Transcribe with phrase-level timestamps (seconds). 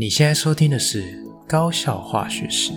[0.00, 1.02] 你现在收听的是
[1.48, 2.70] 《高效化学史》。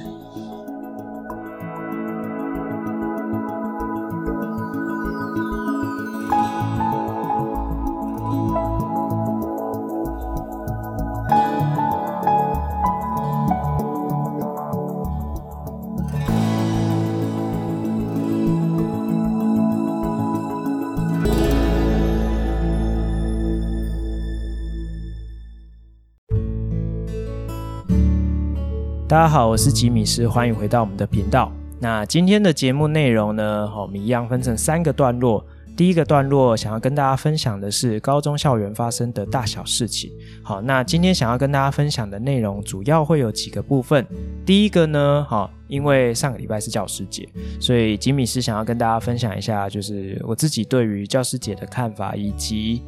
[29.11, 31.51] 大家好，我是吉米斯，欢迎回到我们的频道。
[31.81, 35.45] 那今天的节目内容呢，好，我们一样分成三个段落。
[35.75, 40.09] 第一个段落想要跟大家分享的是高中校园发生的大小事情。
[40.41, 44.07] 好，那今天想要跟大家分享的内容主要会有几个部分。
[44.45, 47.27] 第一个呢，好，因为上个礼拜是教师节，
[47.59, 52.81] 所以吉米斯想要跟大家分享一下，就是我自己对于教师节的看法，以及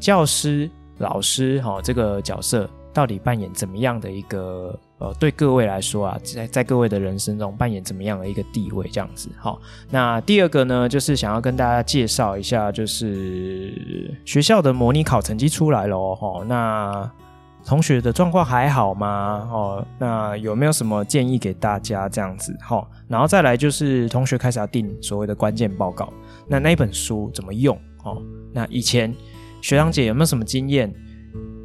[0.00, 4.76] 教师、老师，好，这个角色到底扮演怎么样的一个。
[4.98, 8.88] 呃，对各位来说啊，在在各位的人生中扮演怎么样的一个地位？
[8.88, 9.60] 这样子，好。
[9.90, 16.44] 那第二个呢，就是想要跟大家介绍一下，就是学校的模拟考成绩出来了哦。
[16.48, 17.08] 那
[17.64, 19.48] 同学的状况还好吗？
[19.52, 22.08] 哦，那有没有什么建议给大家？
[22.08, 22.90] 这样子，好。
[23.06, 26.12] 然后再来就是同学开始要订所谓的关键报告，
[26.48, 27.78] 那那一本书怎么用？
[28.02, 28.20] 哦，
[28.52, 29.14] 那以前
[29.60, 30.92] 学长姐有没有什么经验？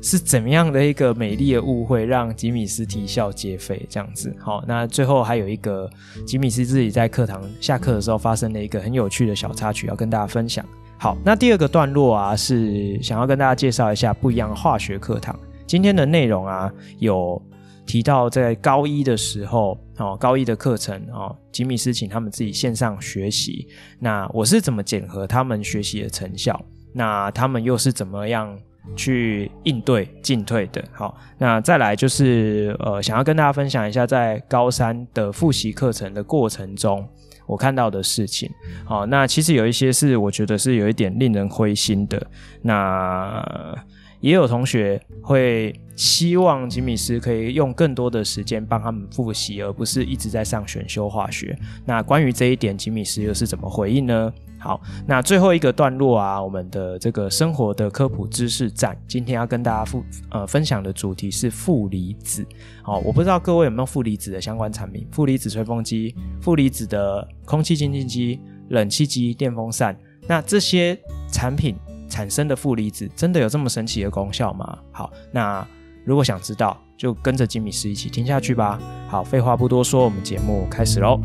[0.03, 4.35] 是怎么样的一个美丽的误会，让吉米斯啼笑皆非这样子？
[4.37, 5.89] 好，那最后还有一个
[6.27, 10.63] 吉米斯自己在课堂下课的时候发生了一个很有趣的小插曲，要跟大家分享。
[10.99, 15.39] 好，那第二个段落啊，是想要跟大家介绍一下不一样的化学课堂。
[15.65, 17.41] 今天的内容啊，有
[17.85, 23.69] 提到在高一的时候，哦，高一的课程哦，吉米斯请他们自己线上学习。
[23.99, 26.61] 那我是怎么检核他们学习的成效？
[26.93, 28.53] 那他们又是怎么样？
[28.95, 30.83] 去应对进退的。
[30.91, 37.07] 好，那再来就是呃，想要跟大家分享一下，在高三的复习课程的过程中，
[37.45, 38.49] 我看到的事情。
[38.85, 42.25] 好，那其实有一些是我觉得是有一点令人灰心的。
[42.61, 43.75] 那
[44.23, 51.53] 也有同学会希望吉米斯可以用更多的时间帮他们复习，而不是一直在上选修化学。
[51.85, 54.33] 那关于这一点，吉米斯又是怎么回应呢？
[54.57, 62.45] 好，那最后一个段落啊，我们的这个生活的科普知识站，今天要跟大家分呃分享的主题是负离子。
[62.81, 68.39] 好，我不知道各位有没有负离子的相关产品，负离子吹风机、负离子的空气清净机、
[68.69, 69.93] 冷气机、电风扇，
[70.29, 70.97] 那这些
[71.29, 71.75] 产品
[72.13, 74.77] 产生的负离子真的有这么神奇的功效吗？
[74.91, 75.67] 好，那
[76.05, 78.79] 如果想知道，就跟着吉米斯一起听下去吧。
[79.07, 81.19] 好，废话不多说，我们节目开始喽。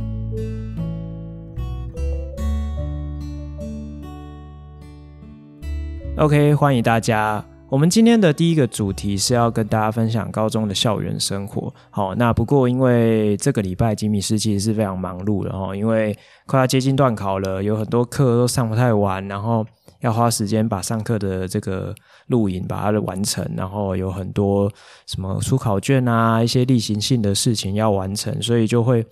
[6.17, 7.45] OK，欢迎大家。
[7.69, 11.71] 我们今天的第一个主题是要跟大家分享高中的校园生活。
[11.91, 16.17] 好，那不过因为这个礼拜吉米斯其实是非常忙碌的哈，因为
[16.47, 19.67] 快要接近段考了，有很多课都上不太完，然后
[20.01, 21.95] 要花时间把上课的这个
[22.27, 24.71] 录影把它完成，然后有很多
[25.07, 29.05] 什么出考卷啊，一些例行性的事情要完成，所以就会。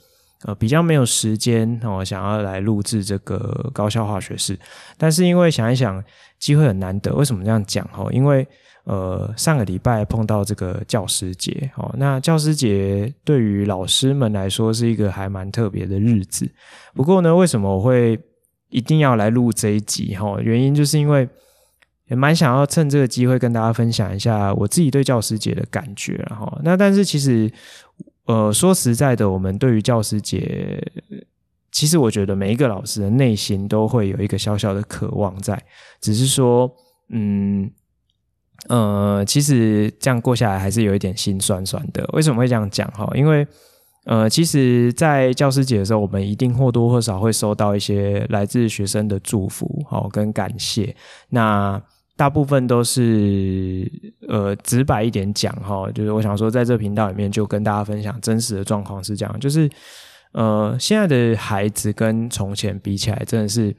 [0.45, 4.57] 呃，比较没有时间哦，想要来录制这个高效化学式，
[4.99, 6.05] 但是因为想一想，
[6.39, 7.13] 机会很难得。
[7.15, 7.89] 为什么这样讲？
[7.97, 8.47] 哦，因为
[8.85, 16.47] 呃，上个礼拜碰到这个教师节哦，那教师节对于老师们来说是一个还蛮特别的日子。
[16.95, 18.21] 不过呢，为什么我会
[18.69, 20.15] 一定要来录这一集？
[20.15, 21.29] 哈，原因就是因为
[22.09, 26.17] 也蛮想要趁这个机会跟大家分享一下我自己对教师节的感觉。
[26.31, 27.51] 哈，那但是其实。
[28.27, 30.83] 呃，说实在的，我们对于教师节，
[31.71, 35.57] 其实我觉得每一个老师的内心都会有一个小小的渴望在，
[36.01, 36.69] 只是说，
[37.11, 37.71] 嗯，
[38.67, 42.05] 呃，其实这样过下来还是有一点心酸酸的。
[42.15, 42.91] 为什么会这样讲？
[42.91, 43.47] 哈，因为，
[44.07, 50.95] 呃，其实，在教师节的时候，我们一定或多或少会收到一些来自学生的祝福，好，跟感谢。
[51.31, 51.81] 那
[52.17, 53.91] 大部分都是
[54.29, 59.69] 呃直白一点讲哈，就是我想说，在这频道里面就跟大家分享真实的状况是这样，就是
[60.33, 63.75] 呃现在的孩子跟从前比起来，真的是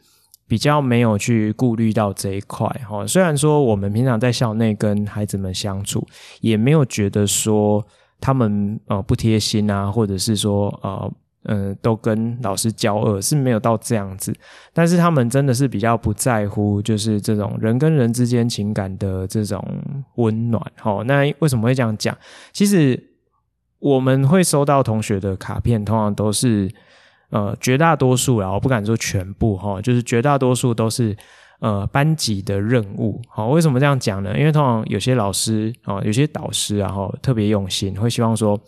[0.45, 3.07] 比较没有去顾虑到这一块哈。
[3.07, 6.05] 虽然说我们平常在校内跟孩子们相处，
[6.41, 7.81] 也没有觉得说
[8.19, 11.11] 他们呃不贴心啊，或者是说呃。
[11.49, 14.35] 嗯，都跟老师交恶是没有到这样子，
[14.73, 19.63] 但是他们真的是比较不在乎，就是这种人跟人之间情感的这种
[20.15, 20.61] 温暖。
[21.05, 22.17] 那为什么会这样讲？
[22.51, 23.01] 其实
[23.79, 26.69] 我们会收到同学的卡片，通常都是
[27.29, 31.15] 呃绝大多数啦，我不敢说全部，就是绝大多数都是
[31.59, 33.21] 呃班级的任务。
[33.27, 34.37] 好，为什么这样讲呢？
[34.37, 38.59] 因为通常有些老师哦，有些导师然后特别用心，会希望说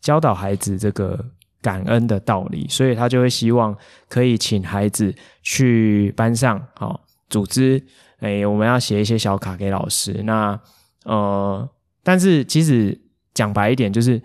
[0.00, 1.22] 教导孩子这个
[1.60, 3.76] 感恩的道理，所以他就会希望
[4.08, 7.84] 可以请孩子去班上好组织，
[8.20, 10.22] 哎，我们要写一些小卡给老师。
[10.24, 10.58] 那
[11.04, 11.68] 呃，
[12.02, 12.98] 但是其实
[13.34, 14.22] 讲白一点，就是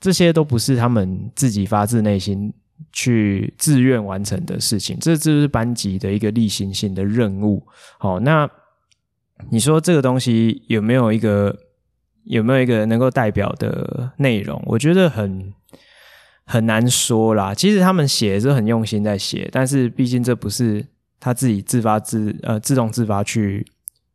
[0.00, 2.52] 这些都不是他们自己发自内心
[2.92, 7.66] 去自愿完成的事情，这就是班级的一个例行性的任务。
[7.98, 8.48] 好，那
[9.50, 11.56] 你说这个东西有没有一个
[12.24, 14.62] 有没有一个能够代表的内容？
[14.66, 15.52] 我觉得很
[16.44, 17.54] 很难说啦。
[17.54, 20.86] 其实他们写是很用心在写，但是毕竟这不是
[21.18, 23.66] 他自己自发自呃自动自发去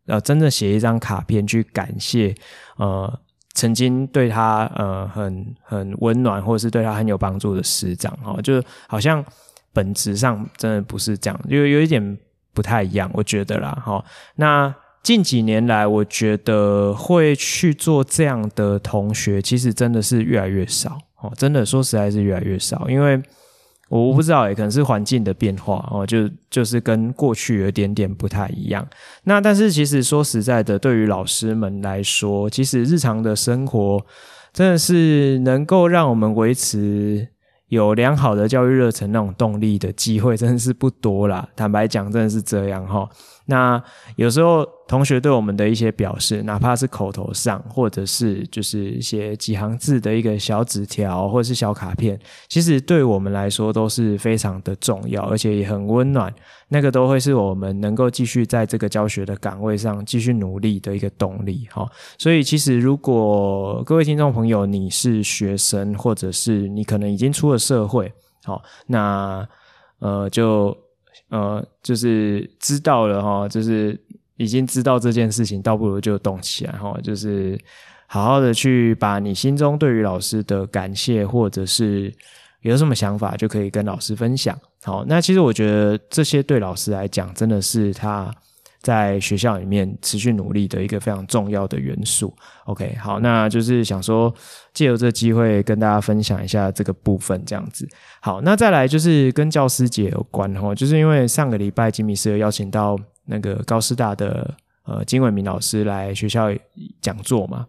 [0.05, 2.35] 呃真正写一张卡片去感谢
[2.77, 3.19] 呃。
[3.53, 9.23] 曾经对他呃很很温暖，或者是对他很有帮助的师长哈，就好像
[9.73, 12.17] 本质上真的不是这样，有有一点
[12.53, 14.03] 不太一样，我觉得啦哈。
[14.35, 14.73] 那
[15.03, 23.21] 近几年来，我觉得会去做这样的同学，其实真的是越来越少哦，真的说实在是越来越少，因为。
[23.89, 28.87] 我不知道，诶可能是环境的变化哦，就就是跟过去有点点不太一样。
[29.23, 34.05] 那但是其实说实在的，对于老师们来说，其实日常的生活
[34.53, 37.27] 真的是能够让我们维持
[37.69, 41.47] 有良好的教育热忱那种动力的机会，真的是不多啦。
[41.55, 43.07] 坦白讲，真的是这样哈。
[43.49, 43.83] 那
[44.15, 56.31] 有时候同学对我们的一些表示，哪怕是口头上，或者是就是写几行字的一个小纸条，或者是小卡片，其实对我们来说都是非常的重要，而且也很温暖。
[56.67, 61.67] 那个都会是我们能够继续在这个教学的岗位上继续努力的一个动力。
[61.71, 68.13] 哈，所以其实如果各位听众朋友你是学生，或者是你可能已经出了社会，
[68.43, 69.43] 好，那
[69.97, 70.77] 呃就。
[71.29, 73.99] 呃，就是知道了哈，就是
[74.37, 77.59] 已经知道这件事情，倒不如就动起来哈，就是
[78.07, 82.13] 好好的去把你心中对于老师的感谢，或者是
[82.61, 84.57] 有什么想法，就可以跟老师分享。
[84.83, 88.33] 好，那其实我觉得这些对老师来讲，真的是他。
[88.81, 92.33] 在学校里面持续努力的一个非常重要的元素。
[92.65, 94.33] OK，好，那就是想说
[94.73, 97.87] 借由这个机会跟大家分享一下这个部分，这样子。
[98.21, 104.53] 好，那再来就是跟教师节有关哈，就是因为上个礼拜吉米斯有邀请到那个高师大的
[104.85, 106.47] 呃金伟明老师来学校
[107.01, 107.65] 讲座嘛。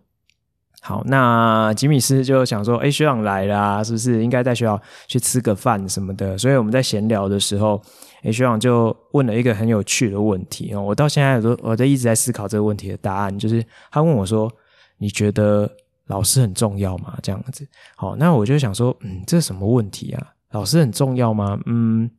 [0.81, 6.39] 好，那吉米斯就想说，诶，学长来啦，是不是应该在学校去吃个饭什么的？
[6.39, 7.83] 所以我们在闲聊的时候。
[8.23, 14.53] 诶，学长就问了一个很有趣的问题哦，我到现在都我都一直在思考这个问题的答案，就是他问我说
[14.99, 15.71] ：“你觉得
[16.07, 20.27] 老师很重要吗？”这样子，好，那我就想说，嗯，这是什么问题啊？
[20.53, 21.59] 老师很重要吗？
[21.67, 22.11] 嗯，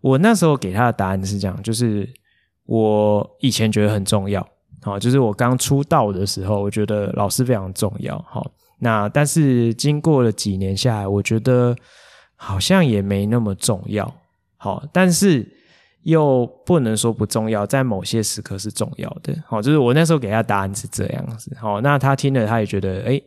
[0.00, 2.08] 我那时候给他的答案是这样，就是
[2.66, 4.46] 我以前觉得很重要，
[4.80, 11.76] 好，就是我刚出道的时候，我觉得老师非常重要，好，那但是经过了几年下来，我觉得
[12.36, 14.10] 好像也没那么重要。
[14.64, 15.46] 好，但是
[16.04, 19.34] 又不能说不重要，在某些时刻是重要的。
[19.46, 21.54] 好，就是我那时候给他答案是这样子。
[21.60, 23.20] 好，那他听了，他也觉得，哎，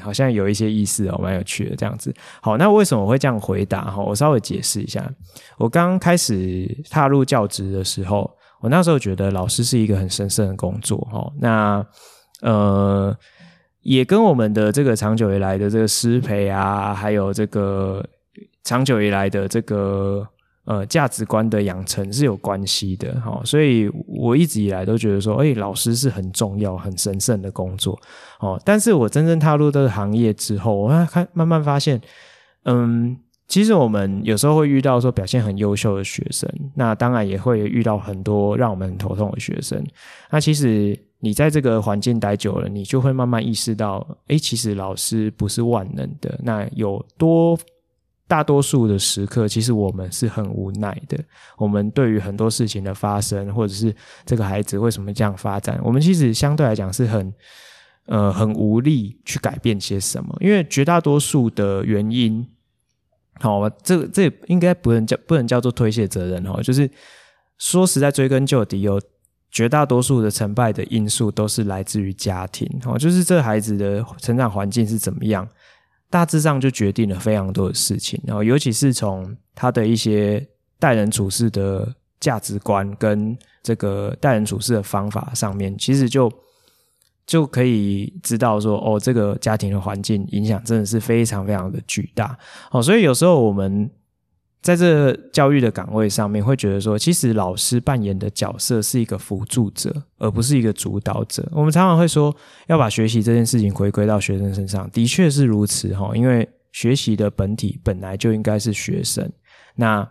[0.00, 2.14] 好像有一些意思哦，蛮有趣的这样子。
[2.40, 3.90] 好，那为什么我会这样回答？
[3.90, 5.04] 哈，我稍微解释一下。
[5.58, 8.30] 我刚开始踏入教职的时候，
[8.60, 10.98] 我那时候觉得老师是一个很神圣的工作。
[11.10, 11.84] 哈，那
[12.42, 13.16] 呃，
[13.82, 18.04] 也跟我们的这个长久以来的这个师培啊，还有这个
[18.62, 20.24] 长久以来的这个。
[20.70, 27.98] 呃，价值观的养成是有关系的，哈，所以我一直以来都觉得说，哎，老师是很重要、很神圣的工作，
[28.38, 28.60] 哦。
[28.64, 32.00] 但是我真正踏入这个行业之后，我看慢慢发现，
[32.66, 33.16] 嗯，
[33.48, 39.84] 其实我们有时候会遇到说表现很优秀的学生，那当然也会遇到很多让我们很头痛的学生。
[40.30, 47.58] 那其实你在这个环境待久了，你就会慢慢意识到，哎，其实老师不是万能的，那有多。
[48.30, 51.18] 大多数的时刻，其实我们是很无奈的。
[51.58, 53.92] 我们对于很多事情的发生，或者是
[54.24, 57.34] 这个孩子为什么这样发展，我们其实相对来讲是很
[58.06, 60.32] 呃很无力去改变些什么。
[60.40, 62.46] 因为绝大多数的原因，
[63.40, 66.62] 好，这这应该不能叫不能叫做推卸责任哦。
[66.62, 66.88] 就是
[67.58, 69.02] 说实在，追根究底，有
[69.50, 75.48] 绝大多数的成败的因素都是来自于家庭哦，就是这孩子的成长环境是怎么样。
[76.10, 80.44] 大致上就决定了非常多的事情，然后尤其是从他的一些
[80.78, 86.30] 待人处事的价值观跟这个待人处事的方法上面，其实就
[87.24, 92.36] 就可以知道说，哦，这个家庭的环境影响真的是非常非常的巨大。
[92.72, 93.88] 哦，所以有时候我们
[94.62, 101.48] 在这教育的岗位上面，会觉得说，其实老师扮演的角色是一个辅助者，而不是一个主导者。
[101.52, 102.34] 我们常常会说，
[102.66, 106.10] 要把学习这件事情回归到学生身上，的确是如此哈。
[106.14, 109.32] 因为学习的本体本来就应该是学生，
[109.76, 110.06] 那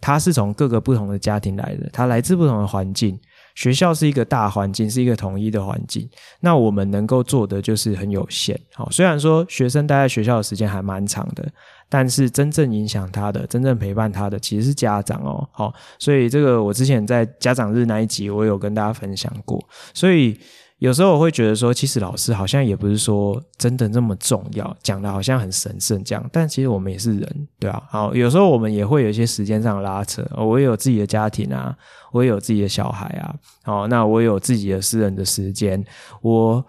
[0.00, 3.18] 他是从各个不同的家庭来的，他来自不同的环境。
[3.54, 6.08] 学校是一个大环境，是一个统一的环境。
[6.40, 8.58] 那我们能够做的就是很有限。
[8.74, 11.46] 好，虽然说学生待在学校的时间还蛮长的，
[11.88, 15.48] 但是真正影响他的、真正陪伴他的，其实是家长哦。
[15.52, 19.62] 好，所以这个我之前在家长日那一集，我有跟大家分享过。
[19.92, 20.38] 所以。
[20.82, 26.30] 有时候我会觉得说，其实老师好像也不是说真的那么重要，讲的好像很神圣这样。
[26.32, 27.80] 但其实我们也是人，对啊。
[27.88, 30.28] 好，有时候我们也会有一些时间上的拉扯。
[30.36, 31.72] 我也有自己的家庭啊，
[32.10, 33.32] 我也有自己的小孩啊。
[33.62, 35.84] 好，那我也有自己的私人的时间。
[36.20, 36.66] 我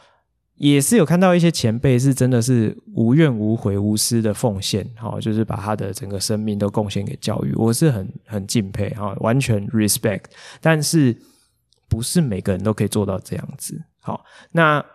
[0.57, 7.51] 也是有看到一些前辈是真的是无怨无悔、无私的奉献，好，就是把他的整个生命都贡献给教育。
[7.55, 10.25] 我是很很敬佩，哈，完全 respect。
[10.61, 11.17] 但是
[11.89, 13.81] 不是每个人都可以做到这样子。
[14.03, 14.85] 好，那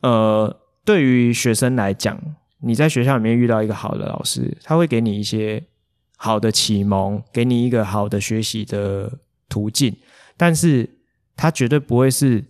[0.00, 2.18] 呃，对于学生来讲，
[2.60, 5.62] 你在学校里面遇到一个好的老师，他会给你一些
[6.16, 9.12] 好的启蒙，给你一个好的学习的
[9.46, 9.94] 途径，
[10.38, 10.88] 但是
[11.36, 12.42] 他绝对不会是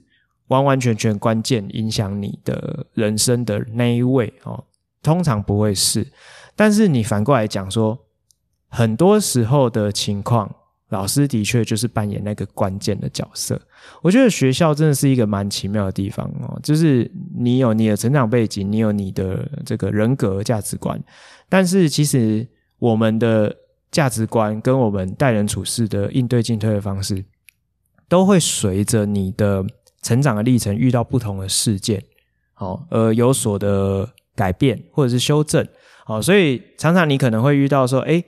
[0.46, 4.64] 完完全全关键影响你的人生的那一位哦，
[5.02, 6.06] 通常不会是。
[6.54, 7.98] 但是你反过来讲说，
[8.68, 10.54] 很多时候的情况。
[10.90, 13.60] 老师的确就是扮演那个关键的角色。
[14.02, 21.02] 我觉得学校真的是一个蛮奇妙的地方哦，就是你有你的成长背景，你有你的这个人格价值观，
[21.48, 22.46] 但是其实
[22.78, 23.54] 我们的
[23.90, 27.24] 价值观跟我们待人处事的应对进退的方式，
[28.08, 29.64] 都会随着你的
[30.02, 32.02] 成长的历程遇到不同的事件，
[32.54, 35.66] 好，而有所的改变或者是修正，
[36.04, 38.24] 好，所以常常你可能会遇到说，诶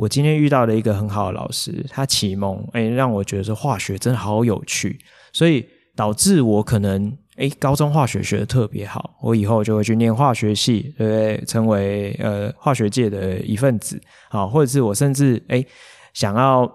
[0.00, 4.98] 我今天遇到了一个很好的老师，他启蒙，哎，让我觉得说化学真的好有趣，
[5.30, 5.62] 所以
[5.94, 11.44] 导致我可能，哎，高中化学学得特别好，我以后就会去念化学系，对不对？
[11.44, 15.62] 成为呃化学界的一份子，好，或者是我甚至哎
[16.14, 16.66] 想要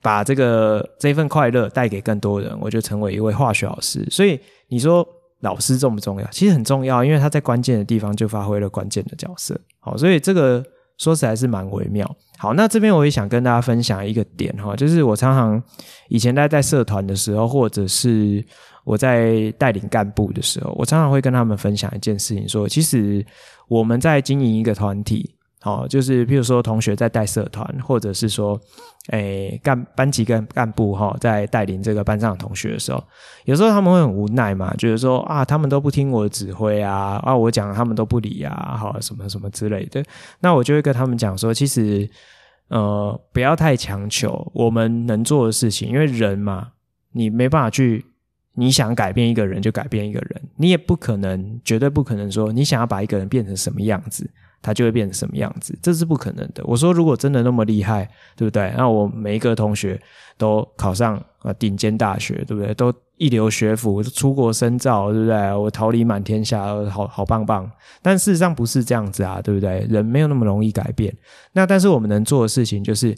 [0.00, 4.04] 把这个这份快乐带给更多人，我就成为一位化学老师。
[4.10, 5.06] 所以你说
[5.42, 6.26] 老师重不重要？
[6.32, 9.56] 其实很重要，因为他在关键的地方就发挥了关键的角色。
[9.78, 10.64] 好，所以这个。
[11.02, 12.08] 说实在是蛮微妙。
[12.38, 15.62] 好，那这边我也想跟大家分享一个点哈，就是我常常
[16.08, 18.44] 以前在在社团的时候，或者是
[18.84, 23.24] 我在带领干部的时候，我常常会跟他们分享一件事情，说其实
[23.68, 25.34] 我们在经营一个团体。
[25.62, 28.60] 好，就是譬如说同学在带社团，或者是说，
[29.10, 33.02] 诶，干班级跟干部哈，在带领这个班上的同学的时候，
[33.44, 40.02] 有时候他们会很无奈嘛，觉得说啊，他们都不听我的指挥啊，啊，我讲他们都不理啊，好，什么什么之类的。
[40.40, 42.10] 那我就会跟他们讲说，其实，
[42.66, 46.70] 呃，不要太强求我们能做的事情，因为人嘛，
[47.12, 48.04] 你没办法去，
[48.56, 54.28] 你想改变一个人就改变一个人，你也不可能，绝对不可能说你想要把一个人变成什么样子。
[54.62, 56.62] 他就会变成什么样子，这是不可能的。
[56.64, 58.72] 我说，如果真的那么厉害，对不对？
[58.76, 60.00] 那我每一个同学
[60.38, 62.72] 都考上啊顶尖大学，对不对？
[62.74, 65.52] 都一流学府，出国深造，对不对？
[65.52, 67.70] 我桃李满天下，好好棒棒。
[68.00, 69.80] 但事实上不是这样子啊，对不对？
[69.90, 71.12] 人没有那么容易改变。
[71.52, 73.14] 那但是我们能做的事情，就是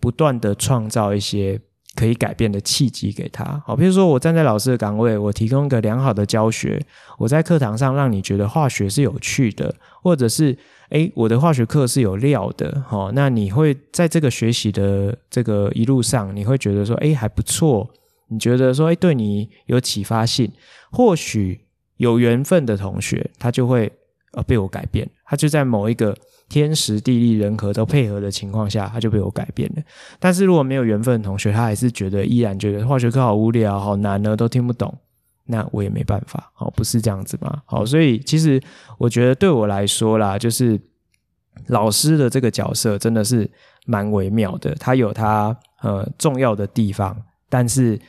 [0.00, 1.60] 不断的创造一些。
[1.96, 6.80] 可以改变的契机给他，好，比如说我站在老师的岗位，我提供一个良好的教学，
[7.18, 10.56] 我在课堂上让你觉得化学是有趣的，或者是
[10.90, 17.88] 诶，我的化学课是有料的，好，那你会在这个学习的这个一路上，你会觉得说，诶，还不错，
[18.28, 20.52] 你觉得说，诶，对你有启发性，
[20.92, 21.62] 或许
[21.96, 23.90] 有缘分的同学，他就会
[24.32, 26.14] 呃被我改变，他就在某一个。
[26.48, 29.82] 天时地利人和都配合的情况下，他就被我改变了。
[30.20, 34.96] 但是如果没有缘分的同学，他还是觉得依然觉得化学课好无聊、好难呢，都听不懂。
[35.46, 37.62] 那我也没办法，好，不是这样子吗？
[37.64, 38.60] 好，所以其实
[38.98, 40.80] 我觉得对我来说啦，就是
[41.66, 43.50] 老师的这个角色真的是
[43.86, 47.16] 蛮微妙的，他有他呃重要的地方，
[47.48, 48.00] 但是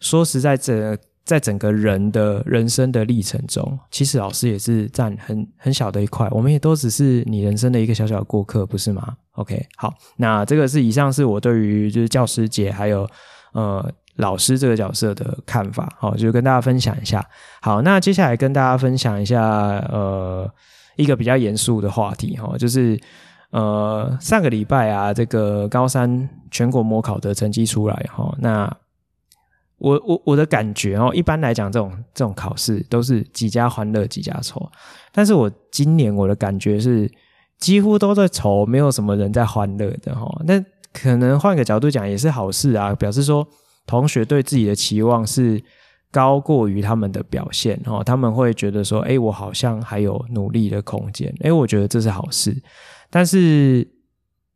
[0.00, 0.98] 说实在这。
[1.24, 13.08] 在整个人的人生的历程中，其实老师也是占很很小的一块，我们也都只是你人生的一个小小过客，不是吗？OK，好，那这个是以上是我对于就是教师节还有
[13.52, 17.24] 呃老师这个角色的看法，好，就跟大家分享一下。
[17.62, 20.46] 好，那接下来跟大家分享一下呃
[20.96, 23.00] 一个比较严肃的话题哈，就是
[23.50, 28.70] 呃上个礼拜啊，这个高三全国模考的成绩出来哈，那。
[29.78, 34.70] 我我我的感觉哦，一般来讲，这种这种考试都是几家欢乐几家愁。
[35.12, 37.10] 但是我今年我的感觉是，
[37.58, 40.26] 几乎都在愁，没有什么人在欢乐的哈。
[40.46, 43.46] 那可能换个角度讲也是好事啊，表示说
[43.86, 45.62] 同学对自己的期望是
[46.10, 52.56] 高过于他们的表现哦，他们会觉得说，哎，我好像还有努力的空间，哎，我觉得这是好事，
[53.10, 53.93] 但是。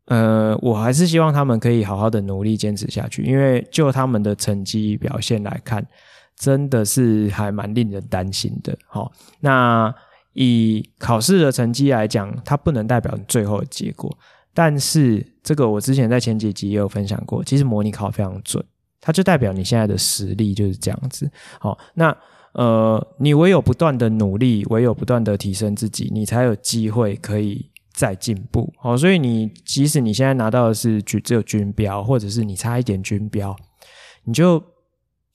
[0.09, 5.87] 呃，我还是希望他们可以好好的努力坚持下去，因为就他们的成绩表现来看，
[6.35, 8.75] 真的是还蛮令人担心的。
[8.87, 9.95] 好，那
[10.33, 14.11] 以考试的成绩来讲，它不能代表最后的结果，
[14.55, 18.65] 但是这个我之前在前几集也有分享过，其实模拟考非常准，
[19.03, 21.31] 它就代表你现在的实力就是这样子。
[21.61, 22.17] 好，那
[22.53, 27.71] 呃，你唯有不断的努力，唯有不断的提升自己，你才有机会可以。
[27.99, 33.57] 在进步，好，所以你即使你现在拿到的是只只有军标，或者是你差一点军标，
[34.23, 34.63] 你就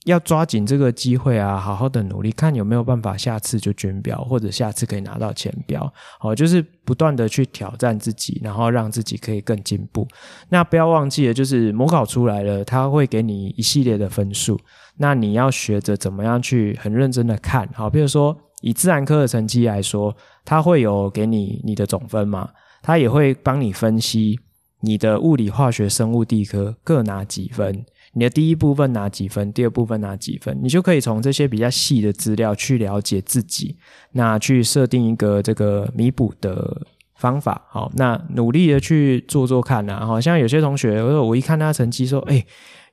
[0.06, 10.08] 要抓紧这个机会啊，好好的努力，看有没有办法下次就军标，或者下次可以拿到前标，好，就是不断的去挑战自己，然后让自己可以更进步。
[10.48, 14.58] 那不要忘记了，就是模考出来了，他会给你一系列的分数，
[14.96, 18.34] 那你要学着怎么样去很认真的看，好，比如说。
[18.66, 22.48] 以自然科的成绩来说，它会有给你你的总分嘛？
[22.82, 24.40] 它也会帮你分析
[24.80, 33.76] 你的物理、化学、生物、地科各拿几分，你的第一部分拿几分，第二部分拿几分，你就可以从这些比较细的资料去了解自己，
[34.12, 37.66] 那去设定一个这个弥补的方法。
[37.68, 40.06] 好，那努力的去做做看啊。
[40.06, 42.42] 好像有些同学，我我一看他成绩说，哎。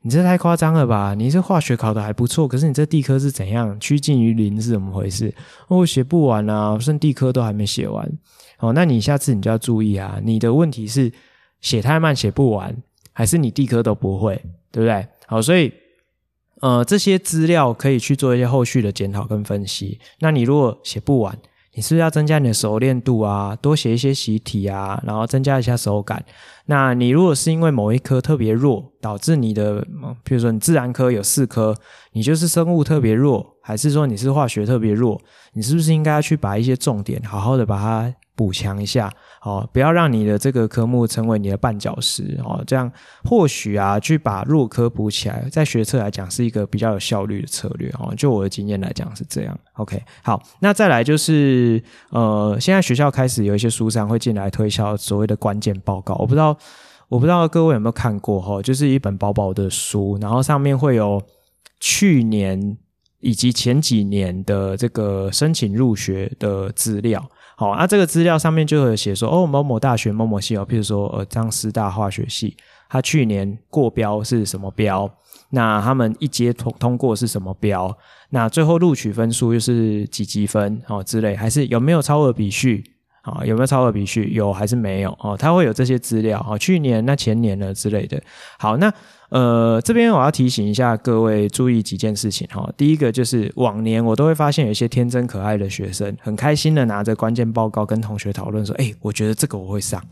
[0.04, 1.14] 你这太夸张了吧？
[1.14, 5.34] 你这化学考得还不错，可是你这地科是怎样趋近于零是怎么回事？
[5.68, 8.12] 我写不完啊，剩地科都还没写完。
[8.60, 11.12] 哦，那你下次你就要注意啊，你的问题是
[11.62, 12.76] 写太慢写不完，
[13.14, 14.36] 还是你地科都不会，
[14.72, 15.08] 对不对？
[15.28, 15.72] 好，所以
[16.62, 20.00] 呃这些资料可以去做一些后续的检讨跟分析。
[20.20, 21.38] 那你如果写不完，
[21.74, 23.56] 你是不是要增加你的熟练度啊？
[23.62, 26.24] 多写一些习题啊，然后增加一下手感。
[26.66, 29.86] 那你如果是因为某一科特别弱，导致你的，
[30.24, 31.76] 比如说你自然科有四科，
[32.12, 35.20] 你就是生物特别弱，还是说你是化学特别弱？
[35.54, 39.14] 你是不是应该要去把一些重点好好的把它补强一下？
[39.44, 42.64] 哦，不要让你的这个科目成为你的绊脚石哦。
[42.66, 42.92] 这样
[43.24, 48.12] 或许啊，去把弱科补起来，在学测来讲是一个比较有效率的策略哦。
[48.18, 49.56] 就我的经验来讲是这样。
[49.74, 56.16] OK，好，那再来就是呃，现在学校开始有一些书商会进来推销所谓的关键报告。
[56.16, 56.58] 我不知道，
[57.08, 58.60] 我不知道各位有没有看过哈？
[58.64, 61.22] 就是一本薄薄的书，然后上面会有
[61.80, 62.78] 去年
[63.20, 67.24] 以及前几年的这个申请入学的资料。
[67.62, 72.58] 好，那、啊、这个资料上面就有写说，哦，某某大学某某系哦，譬如说呃，张师大化学系，
[72.90, 75.08] 他去年过标是什么标？
[75.52, 77.96] 那他们一阶通通过是什么标？
[78.32, 80.82] 那最后录取分数又是几级分？
[80.88, 82.84] 哦，之类，还是有没有超额比序？
[83.22, 84.32] 啊，有没有超额比序？
[84.34, 85.12] 有还是没有？
[85.22, 86.46] 哦，他会有这些资料。
[86.50, 88.22] 哦，去年那前年了之类的。
[88.58, 88.94] 好，那。
[89.30, 92.70] 呃，这边我要提醒一下各位注意几件事情哈。
[92.76, 100.04] 第一个就是往年我都会发现有一些天真可爱的学生，很开心的拿着关键报告跟同学讨论说：“哎，我觉得这个我会上。”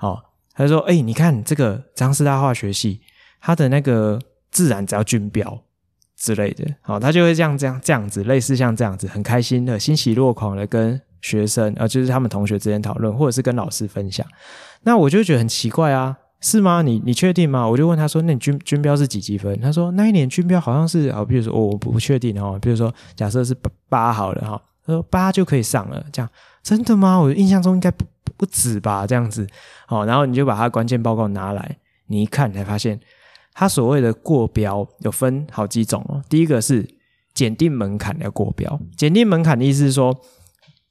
[0.00, 0.20] 好，
[0.52, 3.00] 他说：“哎，你看这个彰师大化学系，
[3.40, 4.18] 他的那个
[4.50, 5.62] 自然只要均标
[6.16, 14.26] 之类的。”好，他就会这样这样这样子，类似像这样子，很开心的欣喜若狂的跟学生，呃，就是他们同学之间讨论，或者是跟老师分享。
[14.82, 16.16] 那我就觉得很奇怪啊。
[16.42, 16.80] 是吗？
[16.80, 17.68] 你你确定吗？
[17.68, 23.54] 我就问他说：“那你均均标是几级分？”他说：“那一年均标好像是啊，比如说、哦、我不确定哈，比如说假设是
[23.90, 26.30] 八好了哈，他说八就可以上了，这样
[26.62, 27.20] 真的吗？
[27.20, 28.06] 我印象中应该不
[28.38, 29.46] 不止吧，这样子。
[29.84, 32.98] 好，然后你就把他关键报告拿来，你一看才发现，
[33.52, 36.22] 他所谓的过标有分好几种哦。
[36.30, 36.88] 第一个是
[37.34, 40.18] 检定门槛要过标，检定门槛的意思是说，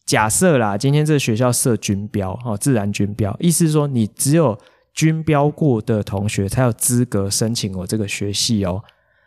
[0.10, 4.58] 假设啦，今天这个学校设军标哦，自然军标，意思是说你只有。
[4.92, 8.84] 军标过的同学才有资格申请我这个学系哦。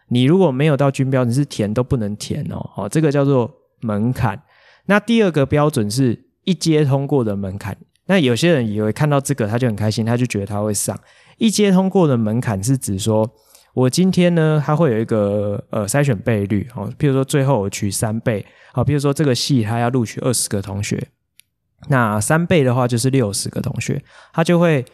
[0.08, 2.56] 你如果没有到军标，你是填都不能填哦。
[2.76, 4.42] 哦，这个叫做门槛。
[4.86, 7.74] 那第二个标准是一阶通过的门槛。
[8.06, 10.98] 那有些人以为看到这个他就很开心，他就觉得他会上。
[11.38, 13.30] 一阶通过的门槛是指说，
[13.74, 16.92] 我今天呢，他会有一个呃筛选倍率哦。
[16.98, 21.08] 譬如说最后我取三倍，好，譬如说这个系他要录取二十个同学，
[21.88, 24.84] 那三倍的话就是六十个同学，他就会。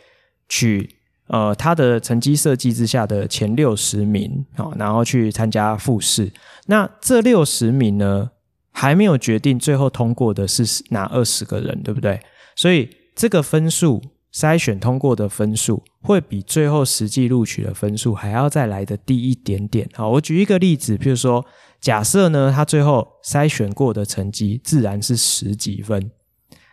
[0.50, 6.32] 取呃他的成绩设计之下的前六十名，好，然后去参加复试。
[6.68, 8.30] 那这六十名呢，
[8.72, 12.18] 还没有决定最后通过的是哪二十个人，对不对？
[12.56, 14.02] 所以这个分数
[14.38, 19.90] 筛选通过的分数，会比最后实际录取的分数还要再来的低一点点。
[19.92, 21.44] 好，我举一个例子，譬如说，
[21.80, 26.12] 假设呢，他最后筛选过的成绩自然是十几分。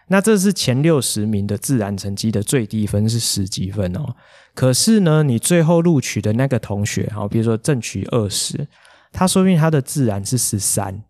[0.09, 4.15] 那这是前六十名的自然成绩的最低分是十几分哦。
[4.53, 8.67] 可是呢，你最后录取的那个同学，好，比如说正取二十，
[9.11, 11.03] 他说明他的自然是十三，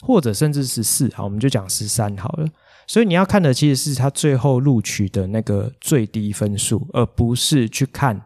[0.00, 2.48] 或者甚至十四，好，我们就讲十三好了。
[2.86, 8.20] 所以你要看的其实是他最后录取的那个最低分数，而不是去看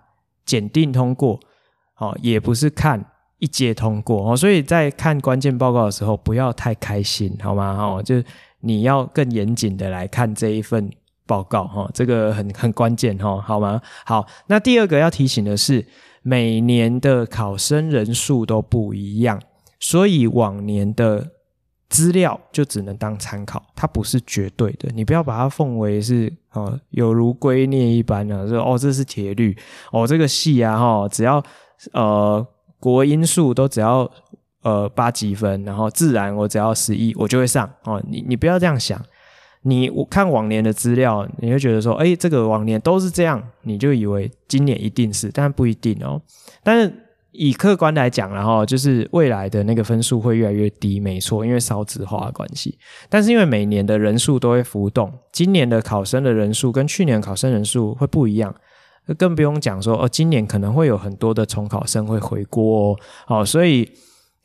[0.44, 1.38] 检定通过，
[1.94, 3.04] 好，也不是看
[3.38, 4.36] 一阶通过哦。
[4.36, 7.76] 所以在看关键报告的时候，不要太开心，好吗？
[7.78, 8.22] 哦，就。
[8.60, 10.90] 你要更严谨的来看这一份
[11.24, 13.80] 报告哈，这个很很关键哈，好吗？
[14.04, 15.86] 好，那第二个要提醒的是，
[16.22, 19.40] 每年的考生人数都不一样，
[19.78, 21.30] 所以往年的
[21.88, 24.88] 资料就只能当参考，它不是绝对的。
[24.94, 29.56] 你不要把它奉为是哦，有如圭臬一般啊，说哦这是铁律
[29.92, 31.42] 哦，这个系啊哈，只要
[31.92, 32.46] 呃
[32.78, 34.10] 国英数都只要。
[34.62, 38.02] 呃，八几分，然后自然我只要十一，我就会上哦。
[38.10, 39.00] 你你不要这样想，
[39.62, 46.20] 你我看往年的资料，你会觉得说，哎，这个往年都是这样，你就以为今年一定是，但不一定哦。
[46.64, 46.92] 但是
[47.36, 52.78] 以客观来讲，然后就是未来的那个分数会越来越低，没错，因为少子化的关系。
[53.08, 58.54] 但是因为每年的人数都会浮动，今年的考生的人数跟去年考生人数会不一样，
[59.18, 63.88] 更不用讲说哦，今年可能会有很多的重考生会回锅哦，好，所以。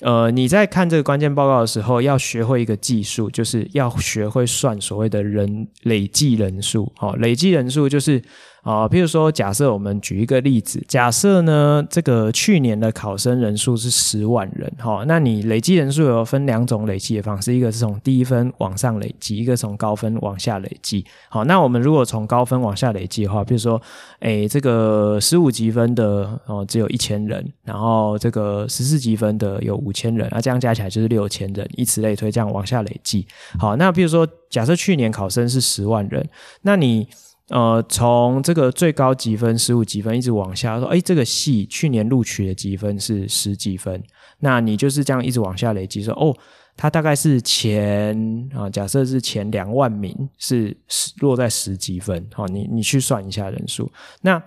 [0.03, 6.91] 呃，你在看这个关键报告的时候，要学会一个技术，就是要学会算所谓的人累计人数。
[6.95, 8.19] 好，累计人数就是。
[8.61, 21.03] 啊，譬如说，假设我们举一个例子，假设呢，这个去年的考生人数是十万人，哈，那你累计人数有分两种累计的方式，一个是从低分往上累计，一个从高分往下累计。
[21.29, 23.81] 好，那我们如果从高分往下累计的话，比如说，
[24.19, 33.25] 诶，这个十五级分的哦，只有一千人，然后这个十四级分的有五千人，那这样加起来就是六千人，以此类推，这样往下累计。
[33.57, 36.29] 好，那比如说，假设去年考生是十万人，
[36.61, 37.07] 那你。
[37.51, 44.01] 呃，从这个最高级分十五级分一直往下说，哎，这个系去年录取的积分是十几分，
[44.39, 46.35] 那你就是这样一直往下累积说，哦，
[46.75, 50.75] 他大概是前啊，假设是前两万名是
[51.19, 54.41] 落在十几分，好，你你去算一下人数，那。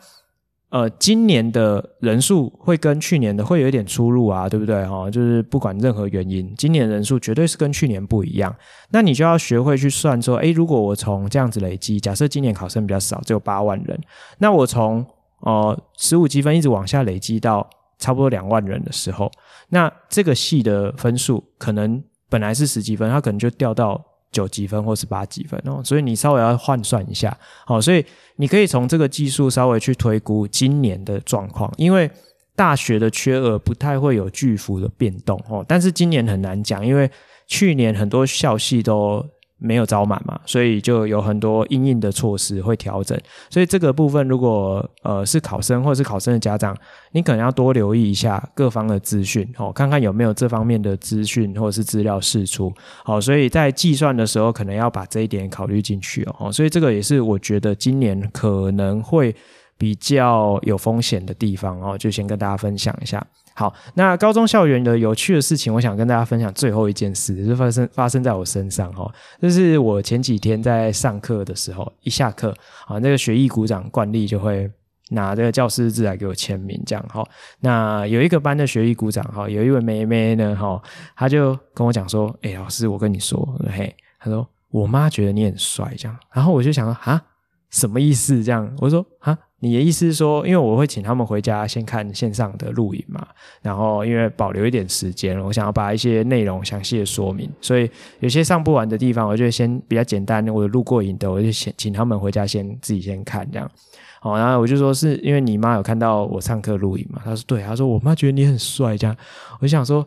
[0.74, 4.84] 呃，今年的人数会跟去年的会有一点出入啊，对不对？
[4.84, 8.52] 哈，就是不管任何原因，今年人数绝对是跟去年不一样。
[8.90, 13.96] 那你就要学会去算说，诶，如果我从这样子累积，假设今年考生比较少，只有八万人，
[14.38, 15.06] 那我从
[15.42, 19.30] 呃十五积分一直往下累积到差不多两万人的时候，
[19.68, 24.04] 那这个系的分数可能本来是十几分，它可能就掉到。
[24.34, 28.04] 九几分或是八几分哦，所以你稍微要换算一下，好，所以
[28.36, 32.10] 你可以从这个技术稍微去推估今年的状况，因为
[32.54, 37.10] 大学的缺额不太会有巨幅的变动哦，但是今年很难讲，因为
[37.46, 39.24] 去年很多校系都。
[39.58, 43.18] 没有招满嘛，所以就有很多因应的措施会调整。
[43.48, 46.76] 所以这个部分，如果呃是考生或者是考生的家长，
[47.12, 52.72] 你可能要多留意一下各方的资讯哦，看看有没有这方面的资讯或者是资料释出。
[53.04, 56.52] 好，所以在计算的时候，可能要把这一点考虑进去哦。
[56.52, 59.34] 所以这个也是我觉得今年可能会
[59.78, 63.24] 比较有风险的地方哦，就先跟大家分享一下。
[63.56, 69.08] 好，那高中校园的有趣的事情，我想跟大家分享最后一件事，就是发生发生在我身上哈。
[69.40, 72.52] 就是我前几天在上课的时候，一下课
[72.86, 74.68] 啊，那个学艺股长惯例就会
[75.10, 77.24] 拿这个教师字来给我签名，这样哈。
[77.60, 80.82] 那有一个班的学艺股长哈，有一位妹妹呢哈，
[81.14, 83.38] 她就跟我讲说：“哎，老师，我跟你说，
[83.72, 87.22] 嘿，她说我妈觉得你很帅，这样。”然后我就想说：“啊，
[87.70, 93.26] 什么意思？”这样，我说：“啊。”你的意思是说，因为我会请他们回家先看线上的录影嘛，
[93.62, 103.70] 然后因为保留一点时间，我想要把一些内容详细的说明，所以有些上不完的地方，我就先比较简单，我录过影的，我就先请他们回家先自己先看这样。
[104.20, 107.22] 好，然后我就说是因为你妈有看到我上课录影嘛？
[107.24, 109.16] 她说对，她说我妈觉得你很帅这样。
[109.60, 110.06] 我就想说，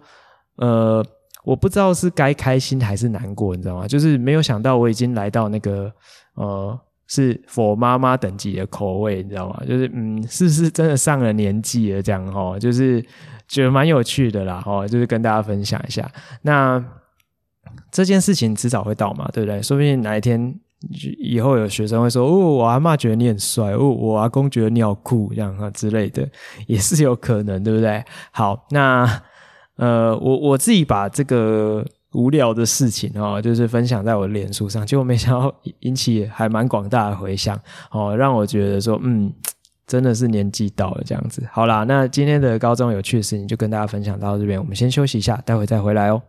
[0.57, 1.03] 呃，
[1.43, 3.87] 我不知道是该开心还是难过，你知道吗？
[3.87, 5.91] 就是没有想到我已经来到那个
[6.35, 6.79] 呃。
[7.07, 9.63] 是佛妈妈等级的口味，你知道吗？
[9.67, 12.01] 就是嗯，是不是真的上了年纪了？
[12.01, 13.01] 这样齁，就是
[13.47, 16.09] 觉得蛮有趣的啦，齁，就是跟大家分享一下。
[16.41, 16.83] 那
[17.91, 19.61] 这件事情迟早会到嘛，对不对？
[19.61, 20.53] 说不定哪一天
[21.17, 26.27] 以后有学生会说：“哦，我阿嬷觉得你很帅，哦，我阿公觉得你好酷，这样啊之类的，
[26.67, 29.21] 也是有可能，对不对？”好，那
[29.77, 31.85] 呃，我我自己把这个。
[32.17, 37.55] 无聊的事情哦，就是分享在我的脸书上，结果没想到引起还蛮广大的回响
[37.91, 39.31] 哦，让我觉得说，嗯，
[39.85, 41.47] 真的是年纪到了这样子。
[41.51, 46.19] 好啦，那今天的高中有趣的事情就跟大家分享到这边，我们先休息一下，待会再回来哦。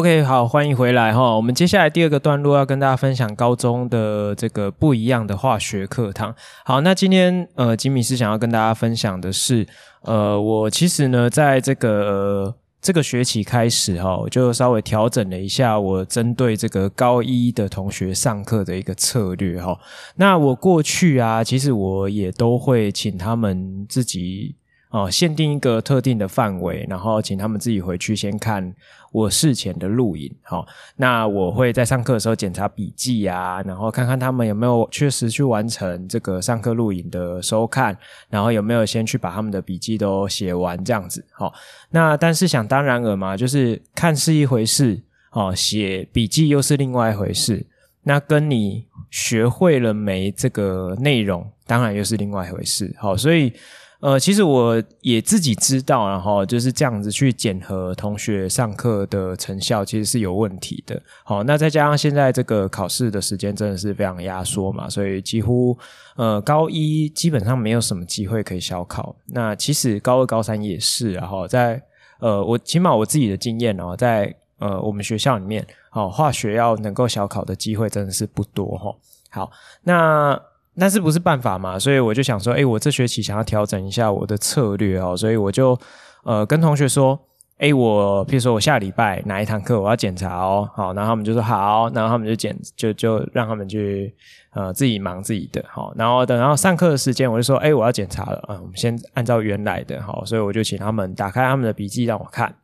[0.00, 1.36] OK，好，欢迎回来哈。
[1.36, 6.34] 我们接下来第二个段落要跟大家分享高中的这个不一样的化学课堂。
[6.64, 9.66] 好，那今天呃，吉米是想要跟大家分享的是，
[10.04, 19.78] 呃，我其实呢，在这个、这个学期开始哈，我就稍微调整了一下我针对这个高一的同学上课的一个策略哈。
[20.16, 24.56] 那我过去啊，其实我也都会请他们自己。
[24.90, 28.74] 哦，限定一个特定的范围，然后请他们自己回去先看
[29.12, 30.28] 我事前的录影。
[30.42, 37.96] 好，那我会在上课的时候检查笔记啊，然后看看他们有没有确实去完成这个上课录影的收看，
[38.28, 41.24] 然后有没有先去把他们的笔记都写完这样子。
[41.30, 41.54] 好，
[41.90, 45.00] 那但是想当然尔嘛，就是看是一回事，
[45.30, 47.64] 哦，写笔记又是另外一回事。
[48.02, 52.92] 那跟你学会了没这个内容，当然又是另外一回事。
[52.98, 53.52] 好，所以。
[54.00, 61.00] 呃，其实我也自己知道，然后就是这样子去检核同学上课的成效，其实是有问题的。
[61.22, 65.76] 好，那再加上现在这个考试的时间真的是非常压缩嘛，所以几乎
[66.16, 69.14] 呃高一基本上没有什么机会可以小考。
[69.26, 71.82] 那其实高二、高三也是，然后在
[72.20, 78.96] 呃我起码我自己的经验哦，在呃我们学校里面，好化学要能够小考的机会真的是不多哈。
[79.28, 79.50] 好，
[79.82, 80.40] 那。
[80.80, 81.78] 但是不是办法嘛？
[81.78, 85.78] 所以我就想说，诶，我这学期想要调整一下我的策略哦，所以我就
[86.24, 87.20] 呃跟同学说，
[87.58, 94.14] 诶，我譬如说我下礼拜哪一堂课我要检查哦，好，然后他们就说好，然后他们就检就就让他们去
[94.54, 102.54] 呃自己忙自己的，好，然后等到上课的时间，我就说，诶，我要检查了，啊、嗯，我们先按照原来的，好，所以我就请他们打开他们的笔记让我看，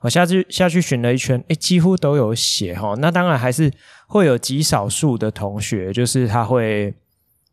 [0.00, 3.72] 我下去下去寻了一圈，诶，几乎都有写哈，那当然还是
[4.08, 6.92] 会有极少数的同学，就是他会。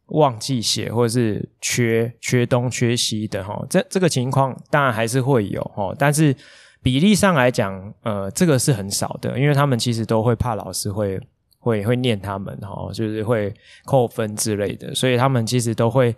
[0.08, 6.34] 忘记写，或者是缺缺东缺西的哈，这这个情况当然还是会有哈，但是
[6.82, 11.20] 比例上来讲，呃，这个是很少的，因为他们其实都会怕老师会
[11.60, 16.16] 会会念他们哈，就是会扣分之类的，所以他们其实都会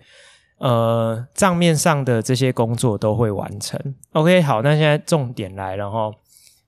[0.58, 3.76] 呃账面上的这些工作都会完成。
[4.12, 6.12] OK，好，那现在重点来了哈，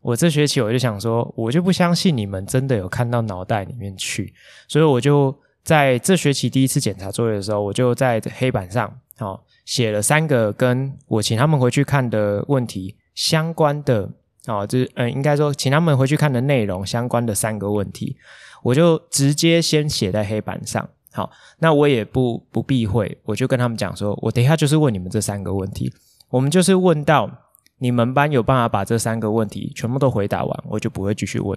[0.00, 4.34] 我这学期我就想说，我就不相信你们真的有看到脑袋里面去，
[4.66, 5.32] 所以我就。
[5.62, 14.10] 在这学期第一次检查作业的时候，我就在黑板上哦写了三个跟我请他们回去看的问题相关的
[14.46, 18.16] 哦，就是嗯，应该说请他们回去看的内容相关的三个问题，
[18.62, 20.88] 我就直接先写在黑板上。
[21.12, 25.92] 好，那我也不不避讳，我就跟他们讲说，我等一下就是问你们这三个问题，
[26.30, 27.30] 我们就是问到
[27.78, 31.56] 你们班有办法把这三个问题全部都回答完，我就不会继续问。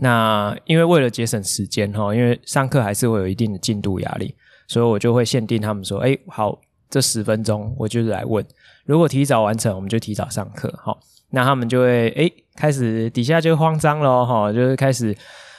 [0.00, 4.34] 那因为为了节省时间哈，因为上课还是会有一定的进度压力，
[4.66, 8.44] 所以我就会限定他们说，诶，好，这十分钟我就是来问，
[8.84, 10.98] 如果提早完成，我们就提早上课，好，
[11.30, 15.16] 那他们就会诶开始底下就慌张了哈，就是开始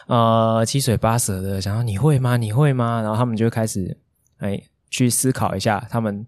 [0.07, 2.37] 呃七嘴八舌的想说你会吗？
[2.37, 3.01] 你会吗？
[3.01, 3.97] 然后他们就开始
[4.39, 6.25] 诶去思考一下他们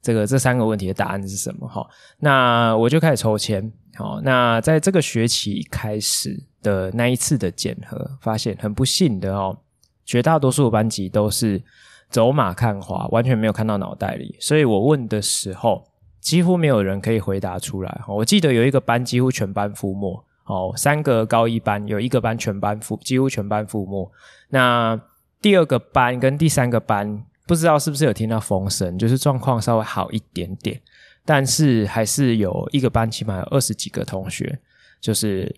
[0.00, 1.86] 这个这三个问题的答案是什么哈，
[2.18, 3.70] 那我就开始抽签。
[3.94, 9.58] 好，那在这个学期开始的那一次的检核，发现很不幸的哦，
[10.04, 11.62] 绝大多数班级都是
[12.08, 14.36] 走马看花，完全没有看到脑袋里。
[14.40, 15.84] 所以我问的时候，
[16.20, 18.00] 几乎没有人可以回答出来。
[18.06, 24.10] 我记得有一个班几乎全班覆没，哦，三个高一班有一个班全班覆，几乎全班覆没。
[24.50, 25.00] 那
[25.40, 30.80] 第二个班跟第三个班，不知道是不是有听到风声，就是状况稍微好一点点。
[31.24, 34.58] 但是还是有一个班，起码有二十几个同学，
[35.00, 35.54] 就是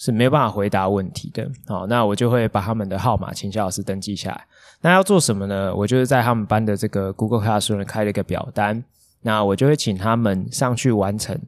[0.00, 1.46] 是没有办法回答问题的。
[1.66, 4.46] 好，那我就会把他们的号码请萧老师登记下来。
[4.80, 5.74] 那要做什么呢？
[5.74, 8.82] 我就是在他们班的这个 Google Classroom 开了一个表单，
[9.20, 11.38] 那我就会请他们上去完成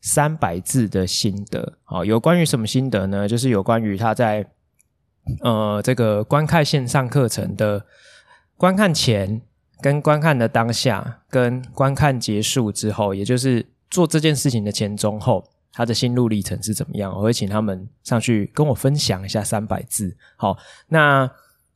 [0.00, 1.74] 三百字的心得。
[1.84, 3.28] 好，有关于什么心得呢？
[3.28, 4.44] 就是有关于他在
[5.42, 7.86] 呃这个观看线上课程的
[8.56, 9.40] 观看前。
[9.82, 15.42] 跟观看的当下，跟观看结束之后，也就是做这件事情的前中后，
[15.72, 17.12] 他的心路历程是怎么样？
[17.14, 20.16] 我会请他们上去跟我分享一下三百字。
[20.36, 20.56] 好，
[20.88, 21.30] 那